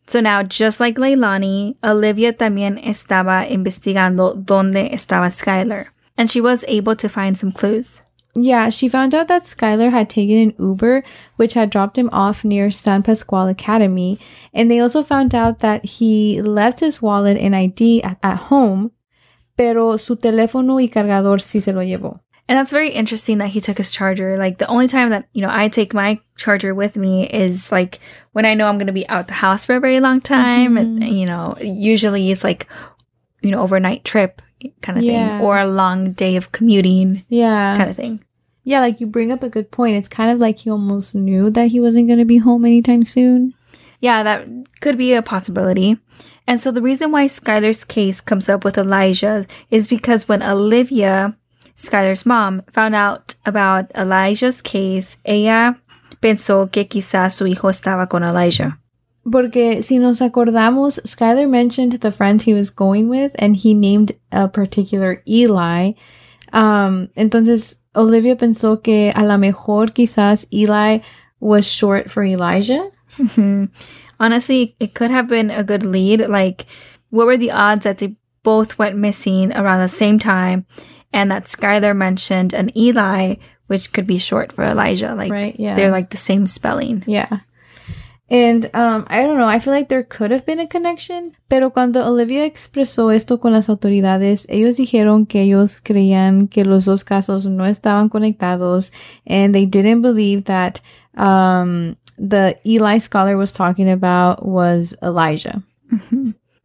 So 0.07 0.19
now, 0.19 0.43
just 0.43 0.79
like 0.79 0.97
Leilani, 0.97 1.75
Olivia 1.83 2.33
también 2.33 2.77
estaba 2.83 3.47
investigando 3.49 4.35
dónde 4.35 4.91
estaba 4.91 5.31
Skylar. 5.31 5.87
And 6.17 6.29
she 6.29 6.41
was 6.41 6.65
able 6.67 6.95
to 6.97 7.07
find 7.07 7.37
some 7.37 7.51
clues. 7.51 8.01
Yeah, 8.35 8.69
she 8.69 8.87
found 8.87 9.13
out 9.13 9.27
that 9.27 9.43
Skylar 9.43 9.91
had 9.91 10.09
taken 10.09 10.37
an 10.37 10.55
Uber, 10.57 11.03
which 11.35 11.53
had 11.53 11.69
dropped 11.69 11.97
him 11.97 12.09
off 12.13 12.45
near 12.45 12.71
San 12.71 13.03
Pascual 13.03 13.47
Academy. 13.47 14.19
And 14.53 14.71
they 14.71 14.79
also 14.79 15.03
found 15.03 15.35
out 15.35 15.59
that 15.59 15.83
he 15.85 16.41
left 16.41 16.79
his 16.79 17.01
wallet 17.01 17.37
and 17.37 17.55
ID 17.55 18.03
at, 18.03 18.17
at 18.23 18.37
home, 18.37 18.91
pero 19.57 19.97
su 19.97 20.15
teléfono 20.15 20.75
y 20.75 20.87
cargador 20.87 21.39
sí 21.39 21.61
se 21.61 21.73
lo 21.73 21.81
llevó. 21.81 22.21
And 22.47 22.57
that's 22.57 22.71
very 22.71 22.89
interesting 22.89 23.37
that 23.37 23.49
he 23.49 23.61
took 23.61 23.77
his 23.77 23.91
charger. 23.91 24.37
Like 24.37 24.57
the 24.57 24.67
only 24.67 24.87
time 24.87 25.09
that, 25.11 25.27
you 25.33 25.41
know, 25.41 25.49
I 25.49 25.67
take 25.69 25.93
my 25.93 26.19
charger 26.35 26.73
with 26.73 26.95
me 26.97 27.27
is 27.27 27.71
like 27.71 27.99
when 28.33 28.45
I 28.45 28.55
know 28.55 28.67
I'm 28.67 28.77
going 28.77 28.87
to 28.87 28.93
be 28.93 29.07
out 29.07 29.27
the 29.27 29.33
house 29.33 29.65
for 29.65 29.75
a 29.75 29.79
very 29.79 29.99
long 29.99 30.19
time. 30.19 30.77
And, 30.77 31.01
you 31.01 31.25
know, 31.25 31.55
usually 31.61 32.29
it's 32.29 32.43
like, 32.43 32.67
you 33.41 33.51
know, 33.51 33.61
overnight 33.61 34.03
trip 34.03 34.41
kind 34.81 34.97
of 34.97 35.03
Yeah. 35.03 35.37
thing 35.37 35.41
or 35.45 35.57
a 35.59 35.67
long 35.67 36.11
day 36.13 36.35
of 36.35 36.51
commuting 36.51 37.23
Yeah. 37.29 37.75
kind 37.77 37.89
of 37.89 37.95
thing. 37.95 38.19
Yeah, 38.63 38.79
like 38.79 39.01
you 39.01 39.07
bring 39.07 39.31
up 39.31 39.41
a 39.41 39.49
good 39.49 39.71
point. 39.71 39.95
It's 39.97 40.07
kind 40.07 40.29
of 40.31 40.37
like 40.39 40.59
he 40.59 40.69
almost 40.69 41.15
knew 41.15 41.49
that 41.49 41.71
he 41.71 41.79
wasn't 41.79 42.07
going 42.07 42.19
to 42.19 42.25
be 42.25 42.37
home 42.37 42.63
anytime 42.65 43.03
soon. 43.03 43.53
Yeah, 43.99 44.21
that 44.23 44.45
could 44.81 44.97
be 44.97 45.13
a 45.13 45.21
possibility. 45.23 45.97
And 46.47 46.59
so 46.59 46.71
the 46.71 46.81
reason 46.81 47.11
why 47.11 47.25
Skylar's 47.27 47.83
case 47.83 48.21
comes 48.21 48.49
up 48.49 48.63
with 48.63 48.77
Elijah 48.77 49.45
is 49.71 49.87
because 49.87 50.27
when 50.27 50.43
Olivia, 50.43 51.35
Skylar's 51.75 52.25
mom, 52.25 52.61
found 52.71 52.93
out 52.95 53.33
about 53.45 53.91
Elijah's 53.95 54.61
case, 54.61 55.17
ella 55.25 55.77
pensó 56.21 56.71
que 56.71 56.85
quizás 56.85 57.33
su 57.33 57.45
hijo 57.45 57.69
estaba 57.69 58.07
con 58.09 58.23
Elijah. 58.23 58.77
Porque 59.29 59.83
si 59.83 59.99
nos 59.99 60.19
acordamos, 60.19 60.99
Skylar 61.05 61.47
mentioned 61.47 61.93
the 61.93 62.11
friends 62.11 62.43
he 62.43 62.53
was 62.53 62.71
going 62.71 63.07
with 63.07 63.35
and 63.37 63.55
he 63.55 63.73
named 63.73 64.13
a 64.31 64.47
particular 64.47 65.21
Eli. 65.27 65.91
Um, 66.53 67.09
entonces, 67.15 67.77
Olivia 67.95 68.35
pensó 68.35 68.81
que 68.81 69.11
a 69.13 69.23
lo 69.23 69.37
mejor 69.37 69.87
quizás 69.87 70.45
Eli 70.51 70.99
was 71.39 71.67
short 71.67 72.09
for 72.09 72.23
Elijah. 72.23 72.89
Honestly, 74.19 74.75
it 74.79 74.93
could 74.93 75.11
have 75.11 75.27
been 75.27 75.51
a 75.51 75.63
good 75.63 75.83
lead. 75.83 76.27
Like, 76.27 76.65
what 77.09 77.27
were 77.27 77.37
the 77.37 77.51
odds 77.51 77.83
that 77.83 77.99
they 77.99 78.15
both 78.43 78.79
went 78.79 78.95
missing 78.97 79.53
around 79.53 79.81
the 79.81 79.87
same 79.87 80.17
time 80.17 80.65
and 81.13 81.29
that 81.31 81.45
Skylar 81.45 81.95
mentioned 81.95 82.53
an 82.53 82.75
Eli, 82.77 83.35
which 83.67 83.93
could 83.93 84.07
be 84.07 84.17
short 84.17 84.51
for 84.51 84.63
Elijah? 84.63 85.13
Like, 85.13 85.31
Right, 85.31 85.59
yeah. 85.59 85.75
they're 85.75 85.91
like 85.91 86.09
the 86.09 86.17
same 86.17 86.47
spelling. 86.47 87.03
Yeah. 87.05 87.39
And 88.31 88.69
um, 88.73 89.05
I 89.09 89.23
don't 89.23 89.37
know, 89.37 89.45
I 89.45 89.59
feel 89.59 89.73
like 89.73 89.89
there 89.89 90.03
could 90.03 90.31
have 90.31 90.45
been 90.45 90.61
a 90.61 90.65
connection, 90.65 91.35
pero 91.49 91.69
cuando 91.69 92.01
Olivia 92.07 92.45
expresó 92.45 93.13
esto 93.13 93.39
con 93.39 93.51
las 93.51 93.67
autoridades, 93.67 94.45
ellos 94.47 94.77
dijeron 94.77 95.27
que 95.27 95.41
ellos 95.41 95.81
creían 95.81 96.47
que 96.47 96.63
los 96.63 96.85
dos 96.85 97.03
casos 97.03 97.45
no 97.45 97.65
estaban 97.65 98.09
conectados 98.09 98.91
and 99.27 99.53
they 99.53 99.65
didn't 99.65 100.01
believe 100.01 100.45
that 100.45 100.79
um, 101.17 101.97
the 102.17 102.57
Eli 102.65 102.99
Skylar 102.99 103.37
was 103.37 103.51
talking 103.51 103.89
about 103.89 104.45
was 104.45 104.95
Elijah. 105.03 105.61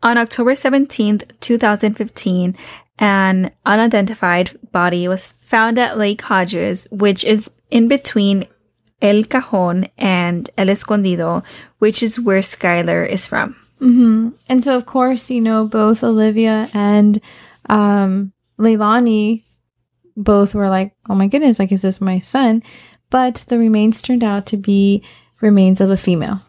On 0.05 0.19
October 0.19 0.53
17th, 0.53 1.25
2015, 1.41 2.55
an 3.01 3.51
unidentified 3.65 4.57
body 4.71 5.09
was 5.09 5.35
found 5.41 5.81
at 5.81 5.99
Lake 5.99 6.23
Hodges, 6.23 6.87
which 6.93 7.25
is 7.25 7.51
in 7.73 7.89
between 7.89 8.47
El 9.03 9.25
Cajon 9.25 9.87
and 9.99 10.49
El 10.57 10.69
Escondido, 10.69 11.43
which 11.79 12.03
is 12.03 12.19
where 12.19 12.41
Skylar 12.41 13.09
is 13.09 13.27
from. 13.27 13.57
hmm 13.79 14.31
And 14.49 14.65
so, 14.65 14.77
of 14.77 14.87
course, 14.87 15.31
you 15.31 15.41
know, 15.41 15.67
both 15.67 16.03
Olivia 16.03 16.69
and 16.73 17.21
um, 17.69 18.33
Leilani 18.59 19.45
both 20.17 20.55
were 20.55 20.69
like, 20.71 20.95
oh 21.11 21.15
my 21.15 21.27
goodness, 21.27 21.59
like, 21.59 21.73
is 21.73 21.83
this 21.83 22.01
my 22.01 22.19
son? 22.19 22.63
But 23.11 23.45
the 23.49 23.59
remains 23.59 24.03
turned 24.03 24.25
out 24.25 24.47
to 24.47 24.57
be 24.57 25.03
remains 25.41 25.81
of 25.81 25.91
a 25.91 25.97
female. 25.97 26.41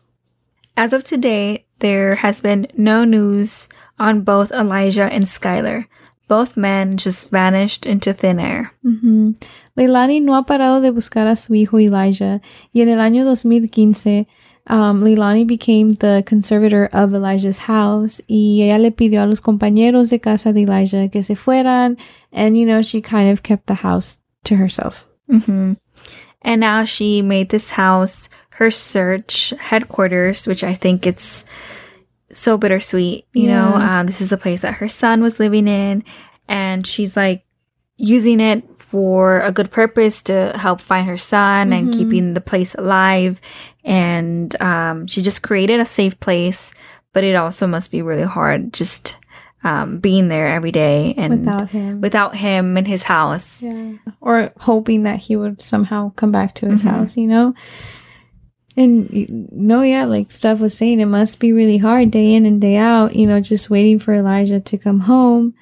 As 0.77 0.93
of 0.93 1.03
today, 1.03 1.65
there 1.79 2.15
has 2.15 2.41
been 2.41 2.67
no 2.77 3.03
news 3.03 3.67
on 3.99 4.21
both 4.21 4.51
Elijah 4.51 5.11
and 5.11 5.25
Skylar. 5.25 5.85
Both 6.27 6.57
men 6.57 6.97
just 6.97 7.29
vanished 7.29 7.85
into 7.85 8.13
thin 8.13 8.39
air. 8.39 8.73
Ujú. 8.83 9.35
Leilani 9.77 10.21
no 10.21 10.33
ha 10.33 10.43
parado 10.43 10.81
de 10.81 10.91
buscar 10.91 11.27
a 11.27 11.35
su 11.35 11.53
hijo 11.53 11.79
Elijah, 11.79 12.41
y 12.73 12.81
en 12.81 12.89
el 12.89 12.99
año 12.99 13.23
2015, 13.23 14.27
um, 14.69 15.03
Leilani 15.03 15.45
became 15.45 15.91
the 15.91 16.23
conservator 16.25 16.89
of 16.91 17.13
Elijah's 17.13 17.59
house, 17.59 18.21
y 18.27 18.61
ella 18.63 18.77
le 18.77 18.91
pidió 18.91 19.23
a 19.23 19.27
los 19.27 19.39
compañeros 19.39 20.09
de 20.09 20.19
casa 20.19 20.51
de 20.51 20.63
Elijah 20.63 21.09
que 21.09 21.23
se 21.23 21.35
fueran, 21.35 21.97
and 22.31 22.57
you 22.57 22.65
know, 22.65 22.81
she 22.81 23.01
kind 23.01 23.29
of 23.29 23.43
kept 23.43 23.67
the 23.67 23.75
house 23.75 24.17
to 24.43 24.55
herself. 24.55 25.05
hmm 25.29 25.73
And 26.41 26.61
now 26.61 26.85
she 26.85 27.21
made 27.21 27.49
this 27.49 27.71
house 27.71 28.29
her 28.57 28.71
search 28.71 29.53
headquarters, 29.59 30.47
which 30.47 30.63
I 30.63 30.73
think 30.73 31.05
it's 31.05 31.45
so 32.31 32.57
bittersweet. 32.57 33.25
You 33.33 33.47
know, 33.47 33.77
Yeah. 33.77 33.99
uh, 33.99 34.03
this 34.03 34.21
is 34.21 34.31
a 34.31 34.37
place 34.37 34.61
that 34.61 34.75
her 34.75 34.87
son 34.89 35.21
was 35.21 35.39
living 35.39 35.67
in, 35.67 36.03
and 36.47 36.85
she's 36.85 37.15
like 37.17 37.43
using 37.97 38.39
it 38.39 38.63
for 38.77 39.39
a 39.41 39.51
good 39.51 39.71
purpose 39.71 40.21
to 40.23 40.53
help 40.55 40.79
find 40.79 41.07
her 41.07 41.17
son 41.17 41.73
and 41.73 41.91
keeping 41.93 42.33
the 42.33 42.41
place 42.41 42.73
alive. 42.75 43.41
And 43.83 44.59
um, 44.61 45.07
she 45.07 45.21
just 45.21 45.41
created 45.41 45.79
a 45.79 45.85
safe 45.85 46.17
place, 46.19 46.73
but 47.13 47.23
it 47.23 47.35
also 47.35 47.67
must 47.67 47.91
be 47.91 48.01
really 48.01 48.23
hard 48.23 48.71
just 48.73 49.19
um, 49.63 49.97
being 49.99 50.27
there 50.27 50.47
every 50.47 50.71
day 50.71 51.15
and 51.17 51.39
without 51.39 51.69
him. 51.69 51.99
without 52.01 52.35
him 52.35 52.77
in 52.77 52.85
his 52.85 53.03
house. 53.03 53.63
Yeah. 53.63 53.93
Or 54.21 54.51
hoping 54.59 55.03
that 55.03 55.19
he 55.19 55.35
would 55.35 55.61
somehow 55.61 56.11
come 56.15 56.31
back 56.31 56.53
to 56.55 56.67
his 56.69 56.83
Mhm. 56.83 56.89
house, 56.91 57.17
you 57.17 57.27
know? 57.27 57.55
And 58.77 59.49
no, 59.51 59.81
yeah, 59.81 60.05
like 60.05 60.29
Steph 60.29 60.59
was 60.59 60.77
saying, 60.77 60.99
it 60.99 61.07
must 61.07 61.39
be 61.39 61.51
really 61.51 61.79
hard 61.79 62.11
day 62.11 62.35
in 62.35 62.45
and 62.45 62.61
day 62.61 62.77
out, 62.77 63.15
you 63.15 63.25
know, 63.25 63.41
just 63.41 63.71
waiting 63.71 63.97
for 63.97 64.13
Elijah 64.13 64.59
to 64.59 64.77
come 64.77 64.99
home. 64.99 65.55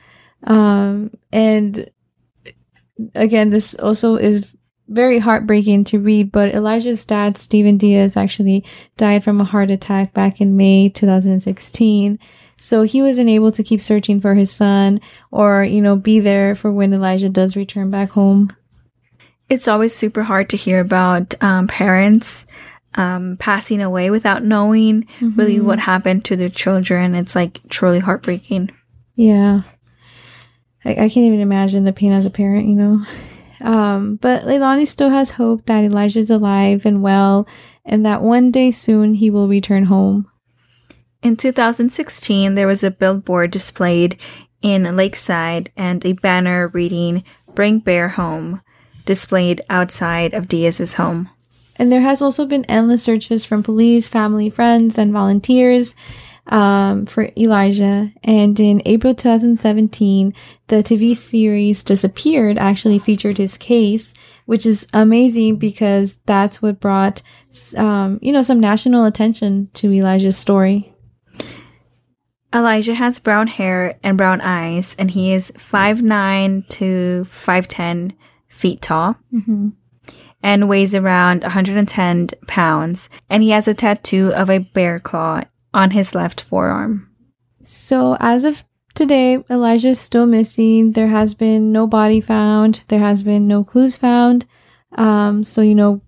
Um, 0.43 1.15
and 1.31 1.89
again, 3.15 3.51
this 3.51 3.73
also 3.75 4.17
is 4.17 4.51
very 4.89 5.19
heartbreaking 5.19 5.85
to 5.85 5.99
read, 5.99 6.29
but 6.29 6.53
Elijah's 6.53 7.05
dad, 7.05 7.37
Stephen 7.37 7.77
Diaz, 7.77 8.17
actually 8.17 8.65
died 8.97 9.23
from 9.23 9.39
a 9.39 9.45
heart 9.45 9.71
attack 9.71 10.13
back 10.13 10.41
in 10.41 10.57
May 10.57 10.89
2016. 10.89 12.19
So 12.57 12.83
he 12.83 13.01
wasn't 13.01 13.29
able 13.29 13.51
to 13.53 13.63
keep 13.63 13.81
searching 13.81 14.19
for 14.19 14.35
his 14.35 14.51
son 14.51 14.99
or, 15.31 15.63
you 15.63 15.81
know, 15.81 15.95
be 15.95 16.19
there 16.19 16.53
for 16.53 16.69
when 16.69 16.93
Elijah 16.93 17.29
does 17.29 17.55
return 17.55 17.89
back 17.89 18.11
home. 18.11 18.53
It's 19.47 19.67
always 19.67 19.95
super 19.95 20.23
hard 20.23 20.49
to 20.49 20.57
hear 20.57 20.79
about 20.79 21.41
um, 21.41 21.67
parents 21.67 22.45
um, 22.95 23.37
passing 23.37 23.81
away 23.81 24.09
without 24.09 24.43
knowing 24.43 25.07
really 25.21 25.59
what 25.59 25.79
happened 25.79 26.25
to 26.25 26.35
their 26.35 26.49
children. 26.49 27.15
It's 27.15 27.35
like 27.35 27.59
truly 27.69 27.99
heartbreaking. 27.99 28.71
Yeah. 29.15 29.61
I, 30.83 30.91
I 30.91 31.09
can't 31.09 31.17
even 31.17 31.39
imagine 31.39 31.83
the 31.83 31.93
pain 31.93 32.11
as 32.11 32.25
a 32.25 32.31
parent, 32.31 32.67
you 32.67 32.75
know. 32.75 33.05
Um, 33.61 34.17
but 34.17 34.43
Leilani 34.43 34.85
still 34.85 35.09
has 35.09 35.31
hope 35.31 35.65
that 35.65 35.83
Elijah's 35.83 36.29
alive 36.29 36.85
and 36.85 37.01
well 37.01 37.47
and 37.85 38.05
that 38.05 38.21
one 38.21 38.51
day 38.51 38.71
soon 38.71 39.15
he 39.15 39.29
will 39.29 39.47
return 39.47 39.85
home. 39.85 40.29
In 41.21 41.35
2016, 41.35 42.53
there 42.53 42.67
was 42.67 42.83
a 42.83 42.91
billboard 42.91 43.51
displayed 43.51 44.17
in 44.61 44.95
Lakeside 44.95 45.71
and 45.75 46.05
a 46.05 46.13
banner 46.13 46.67
reading 46.69 47.23
Bring 47.53 47.79
Bear 47.79 48.09
Home 48.09 48.61
displayed 49.05 49.61
outside 49.69 50.33
of 50.33 50.47
Diaz's 50.47 50.95
home. 50.95 51.29
And 51.77 51.91
there 51.91 52.01
has 52.01 52.21
also 52.21 52.45
been 52.45 52.65
endless 52.65 53.03
searches 53.03 53.45
from 53.45 53.63
police, 53.63 54.07
family, 54.07 54.49
friends, 54.49 54.97
and 54.97 55.11
volunteers 55.11 55.95
um, 56.47 57.05
for 57.05 57.29
Elijah. 57.37 58.11
And 58.23 58.59
in 58.59 58.81
April 58.85 59.13
2017, 59.13 60.33
the 60.67 60.77
TV 60.77 61.15
series 61.15 61.83
Disappeared 61.83 62.57
actually 62.57 62.99
featured 62.99 63.37
his 63.37 63.57
case, 63.57 64.13
which 64.45 64.65
is 64.65 64.87
amazing 64.93 65.57
because 65.57 66.17
that's 66.25 66.61
what 66.61 66.79
brought, 66.79 67.21
um, 67.77 68.19
you 68.21 68.31
know, 68.31 68.41
some 68.41 68.59
national 68.59 69.05
attention 69.05 69.69
to 69.73 69.91
Elijah's 69.91 70.37
story. 70.37 70.93
Elijah 72.53 72.93
has 72.93 73.19
brown 73.19 73.47
hair 73.47 73.99
and 74.01 74.17
brown 74.17 74.39
eyes, 74.39 74.95
and 74.97 75.11
he 75.11 75.33
is 75.33 75.51
5'9 75.57 76.65
to 76.69 77.25
5'10 77.27 78.13
feet 78.47 78.81
tall 78.81 79.17
Mm-hmm. 79.33 79.69
And 80.45 80.69
weighs 80.69 80.93
around 80.93 81.41
110 81.41 82.27
pounds. 82.45 83.09
And 83.31 83.41
he 83.41 83.49
has 83.49 83.67
a 83.67 83.73
tattoo 83.73 84.31
of 84.35 84.47
a 84.47 84.59
bear 84.59 84.99
claw 84.99 85.41
on 85.73 85.89
his 85.89 86.13
left 86.13 86.39
forearm. 86.39 87.09
So 87.63 88.15
as 88.19 88.43
of 88.43 88.63
today, 88.93 89.43
Elijah 89.49 89.89
is 89.89 89.99
still 89.99 90.27
missing. 90.27 90.91
There 90.91 91.07
has 91.07 91.33
been 91.33 91.71
no 91.71 91.87
body 91.87 92.21
found. 92.21 92.83
There 92.89 92.99
has 92.99 93.23
been 93.23 93.47
no 93.47 93.63
clues 93.63 93.95
found. 93.95 94.45
Um, 94.91 95.43
so 95.43 95.61
you 95.61 95.73
know, 95.73 96.01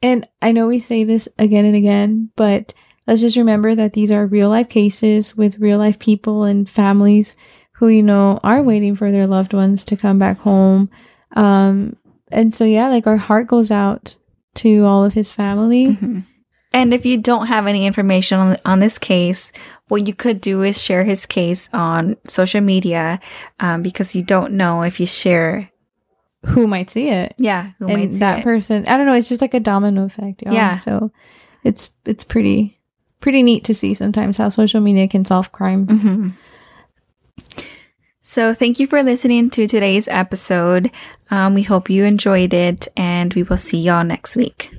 And 0.00 0.26
I 0.40 0.52
know 0.52 0.68
we 0.68 0.78
say 0.78 1.04
this 1.04 1.28
again 1.36 1.66
and 1.66 1.76
again, 1.76 2.30
but 2.34 2.72
let's 3.06 3.20
just 3.20 3.36
remember 3.36 3.74
that 3.74 3.92
these 3.92 4.10
are 4.10 4.26
real 4.26 4.48
life 4.48 4.68
cases 4.68 5.36
with 5.36 5.58
real 5.58 5.78
life 5.78 5.98
people 5.98 6.44
and 6.44 6.68
families 6.68 7.36
who, 7.72 7.88
you 7.88 8.02
know, 8.02 8.40
are 8.42 8.62
waiting 8.62 8.96
for 8.96 9.10
their 9.10 9.26
loved 9.26 9.52
ones 9.52 9.84
to 9.84 9.96
come 9.96 10.18
back 10.18 10.38
home. 10.38 10.88
Um, 11.36 11.96
and 12.30 12.54
so, 12.54 12.64
yeah, 12.64 12.88
like 12.88 13.06
our 13.06 13.18
heart 13.18 13.48
goes 13.48 13.70
out 13.70 14.16
to 14.54 14.84
all 14.84 15.04
of 15.04 15.12
his 15.12 15.30
family. 15.30 15.98
And 16.72 16.92
if 16.92 17.06
you 17.06 17.16
don't 17.16 17.46
have 17.46 17.66
any 17.66 17.86
information 17.86 18.38
on, 18.38 18.56
on 18.64 18.78
this 18.78 18.98
case, 18.98 19.52
what 19.88 20.06
you 20.06 20.12
could 20.14 20.40
do 20.40 20.62
is 20.62 20.80
share 20.82 21.04
his 21.04 21.24
case 21.24 21.68
on 21.72 22.16
social 22.26 22.60
media 22.60 23.20
um, 23.58 23.80
because 23.82 24.14
you 24.14 24.22
don't 24.22 24.52
know 24.52 24.82
if 24.82 25.00
you 25.00 25.06
share, 25.06 25.70
Who 26.46 26.66
might 26.66 26.90
see 26.90 27.08
it? 27.08 27.34
yeah, 27.38 27.72
who 27.78 27.86
might 27.88 27.98
and 28.10 28.12
that 28.20 28.40
it. 28.40 28.44
person 28.44 28.84
i 28.86 28.96
don't 28.96 29.06
know 29.06 29.14
it's 29.14 29.28
just 29.28 29.40
like 29.40 29.54
a 29.54 29.60
domino 29.60 30.04
effect 30.04 30.42
y'all. 30.42 30.52
Yeah. 30.54 30.76
so 30.76 31.10
it's 31.64 31.90
it's 32.04 32.22
pretty 32.22 32.78
pretty 33.20 33.42
neat 33.42 33.64
to 33.64 33.74
see 33.74 33.92
sometimes 33.94 34.36
how 34.36 34.48
social 34.48 34.80
media 34.80 35.08
can 35.08 35.24
solve 35.24 35.50
crime 35.52 35.86
Mhm. 35.86 36.34
So, 38.22 38.52
thank 38.52 38.78
you 38.78 38.86
for 38.86 39.02
listening 39.02 39.48
to 39.50 39.66
today's 39.66 40.06
episode. 40.08 40.90
Um, 41.30 41.54
we 41.54 41.62
hope 41.62 41.88
you 41.88 42.04
enjoyed 42.04 42.52
it, 42.52 42.86
and 42.94 43.32
we 43.32 43.42
will 43.42 43.56
see 43.56 43.78
y'all 43.80 44.04
next 44.04 44.36
week. 44.36 44.70